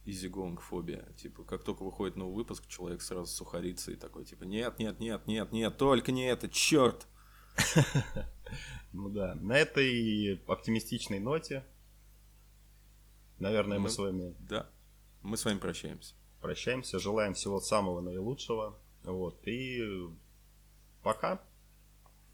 Easy 0.06 0.30
Going 0.30 0.60
фобия. 0.60 1.06
Типа, 1.18 1.44
как 1.44 1.64
только 1.64 1.84
выходит 1.84 2.16
новый 2.16 2.36
выпуск, 2.36 2.68
человек 2.68 3.02
сразу 3.02 3.28
сухарится 3.28 3.92
и 3.92 3.96
такой, 3.96 4.26
типа, 4.26 4.44
нет, 4.44 4.80
нет, 4.80 5.00
нет, 5.00 5.28
нет, 5.28 5.52
нет, 5.52 5.78
только 5.78 6.12
не 6.12 6.26
это, 6.28 6.50
черт! 6.50 7.08
Ну 8.92 9.10
да. 9.10 9.34
На 9.36 9.54
этой 9.58 10.44
оптимистичной 10.46 11.20
ноте, 11.20 11.66
наверное, 13.40 13.78
мы 13.80 13.86
Мы- 13.86 13.90
с 13.90 13.98
вами 13.98 14.36
Да, 14.40 14.70
мы 15.24 15.38
с 15.38 15.46
вами 15.46 15.58
прощаемся. 15.58 16.14
прощаемся. 16.42 17.00
Желаем 17.00 17.34
всего 17.34 17.60
самого 17.60 18.02
наилучшего. 18.02 18.78
Вот. 19.04 19.46
И 19.48 19.82
пока. 21.02 21.42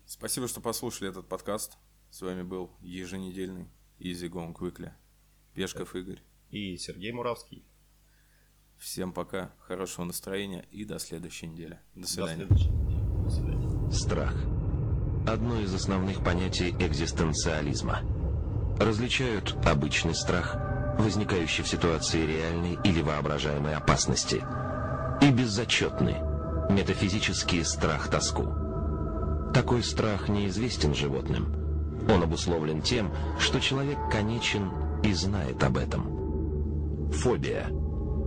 Спасибо, 0.05 0.47
что 0.47 0.61
послушали 0.61 1.09
этот 1.09 1.27
подкаст. 1.27 1.77
С 2.09 2.21
вами 2.21 2.41
был 2.41 2.71
еженедельный 2.81 3.69
Easy 3.99 4.29
Going 4.29 4.53
Quickly. 4.55 4.91
Пешков 5.53 5.95
Игорь. 5.95 6.21
И 6.49 6.77
Сергей 6.77 7.11
Муравский. 7.11 7.63
Всем 8.77 9.11
пока, 9.11 9.53
хорошего 9.59 10.05
настроения 10.05 10.65
и 10.71 10.85
до 10.85 10.99
следующей 10.99 11.47
недели. 11.47 11.79
До 11.95 12.01
До 12.01 12.07
свидания. 12.07 12.35
следующей 12.47 12.69
недели. 12.69 13.23
До 13.23 13.29
свидания. 13.29 13.91
Страх– 13.91 14.33
одно 15.27 15.59
из 15.59 15.73
основных 15.73 16.23
понятий 16.23 16.69
экзистенциализма. 16.79 17.99
Различают 18.79 19.55
обычный 19.65 20.15
страх, 20.15 20.55
возникающий 20.97 21.63
в 21.63 21.67
ситуации 21.67 22.25
реальной 22.25 22.77
или 22.83 23.01
воображаемой 23.01 23.75
опасности, 23.75 24.43
и 25.21 25.31
беззачетный, 25.31 26.15
метафизический 26.69 27.65
страх-тоску. 27.65 28.47
Такой 29.53 29.83
страх 29.83 30.29
неизвестен 30.29 30.95
животным. 30.95 31.53
Он 32.09 32.23
обусловлен 32.23 32.81
тем, 32.81 33.11
что 33.39 33.59
человек 33.59 33.97
конечен 34.11 34.71
и 35.03 35.13
знает 35.13 35.63
об 35.63 35.77
этом. 35.77 37.11
Фобия. 37.11 37.67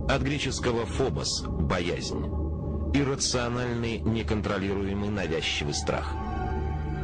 От 0.09 0.21
греческого 0.21 0.85
«фобос»– 0.85 1.43
боязнь 1.47 2.43
иррациональный, 2.93 3.97
неконтролируемый 3.99 5.09
навязчивый 5.09 5.73
страх. 5.73 6.13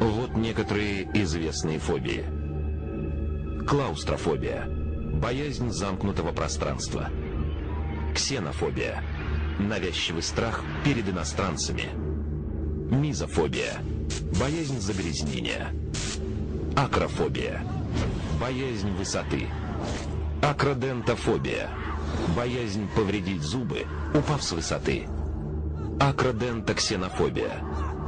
Вот 0.00 0.34
некоторые 0.36 1.10
известные 1.20 1.78
фобии. 1.78 2.24
Клаустрофобия. 3.66 4.66
Боязнь 5.20 5.70
замкнутого 5.70 6.32
пространства. 6.32 7.10
Ксенофобия. 8.14 9.02
Навязчивый 9.58 10.22
страх 10.22 10.62
перед 10.84 11.08
иностранцами. 11.08 11.90
Мизофобия. 12.90 13.80
Боязнь 14.38 14.80
загрязнения. 14.80 15.68
Акрофобия. 16.76 17.62
Боязнь 18.40 18.90
высоты. 18.92 19.48
Акродентофобия. 20.42 21.70
Боязнь 22.34 22.88
повредить 22.96 23.42
зубы, 23.42 23.86
упав 24.14 24.42
с 24.42 24.52
высоты. 24.52 25.06
Акродентоксенофобия. 26.00 27.62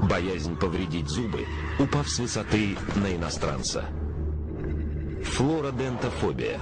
Боязнь 0.08 0.56
повредить 0.56 1.08
зубы, 1.08 1.46
упав 1.78 2.08
с 2.08 2.18
высоты 2.18 2.76
на 2.96 3.14
иностранца. 3.14 3.84
Флородентофобия. 5.24 6.58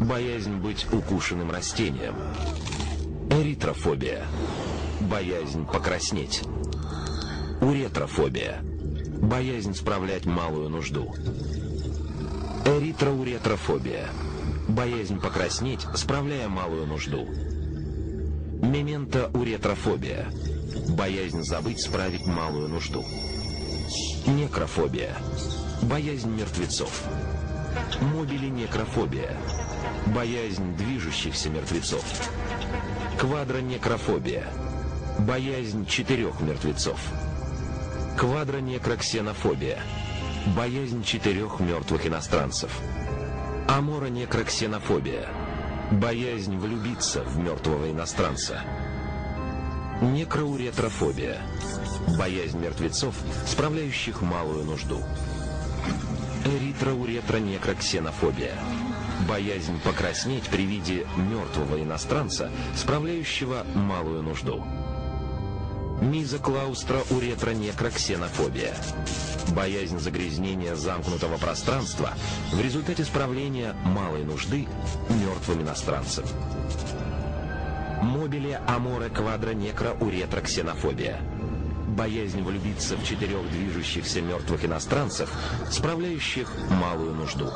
Боязнь 0.00 0.56
быть 0.56 0.86
укушенным 0.92 1.50
растением. 1.50 2.14
Эритрофобия. 3.32 4.26
Боязнь 5.00 5.64
покраснеть. 5.64 6.42
Уретрофобия. 7.62 8.60
Боязнь 9.22 9.74
справлять 9.74 10.26
малую 10.26 10.68
нужду. 10.68 11.14
Эритроуретрофобия. 12.66 14.08
Боязнь 14.68 15.18
покраснеть, 15.18 15.86
справляя 15.94 16.50
малую 16.50 16.86
нужду. 16.86 17.26
Мементоуретрофобия. 18.60 20.26
Боязнь 20.90 21.42
забыть 21.42 21.80
справить 21.80 22.26
малую 22.26 22.68
нужду. 22.68 23.02
Некрофобия. 24.26 25.16
Боязнь 25.80 26.30
мертвецов. 26.30 27.02
Мобилинекрофобия. 28.14 29.34
Боязнь 30.14 30.76
движущихся 30.76 31.48
мертвецов. 31.48 32.04
Квадронекрофобия. 33.18 34.46
Боязнь 35.18 35.86
четырех 35.86 36.40
мертвецов. 36.40 36.98
Квадронекроксенофобия. 38.18 39.78
Боязнь 40.56 41.04
четырех 41.04 41.60
мертвых 41.60 42.06
иностранцев. 42.06 42.72
Аморонекроксенофобия. 43.68 45.28
Боязнь 45.92 46.58
влюбиться 46.58 47.22
в 47.22 47.38
мертвого 47.38 47.88
иностранца. 47.90 48.62
Некроуретрофобия. 50.00 51.38
Боязнь 52.18 52.58
мертвецов, 52.58 53.14
справляющих 53.46 54.22
малую 54.22 54.64
нужду. 54.64 55.00
Эритроуретронекроксенофобия. 56.44 58.54
Боязнь 59.28 59.78
покраснеть 59.80 60.48
при 60.48 60.64
виде 60.64 61.06
мертвого 61.16 61.82
иностранца, 61.82 62.50
справляющего 62.74 63.66
малую 63.74 64.22
нужду. 64.22 64.64
Мизоклаустроуретронекроксенофобия. 66.00 68.74
Боязнь 69.54 70.00
загрязнения 70.00 70.74
замкнутого 70.74 71.38
пространства 71.38 72.10
в 72.50 72.60
результате 72.60 73.04
справления 73.04 73.76
малой 73.84 74.24
нужды 74.24 74.66
мертвым 75.08 75.62
иностранцем. 75.62 76.24
Мобиле 78.02 78.60
аморе 78.66 79.10
квадро 79.10 79.52
некро 79.52 79.94
уретроксенофобия. 80.00 81.20
Боязнь 81.86 82.42
влюбиться 82.42 82.96
в 82.96 83.04
четырех 83.04 83.48
движущихся 83.50 84.20
мертвых 84.22 84.64
иностранцев, 84.64 85.30
справляющих 85.70 86.50
малую 86.70 87.14
нужду. 87.14 87.48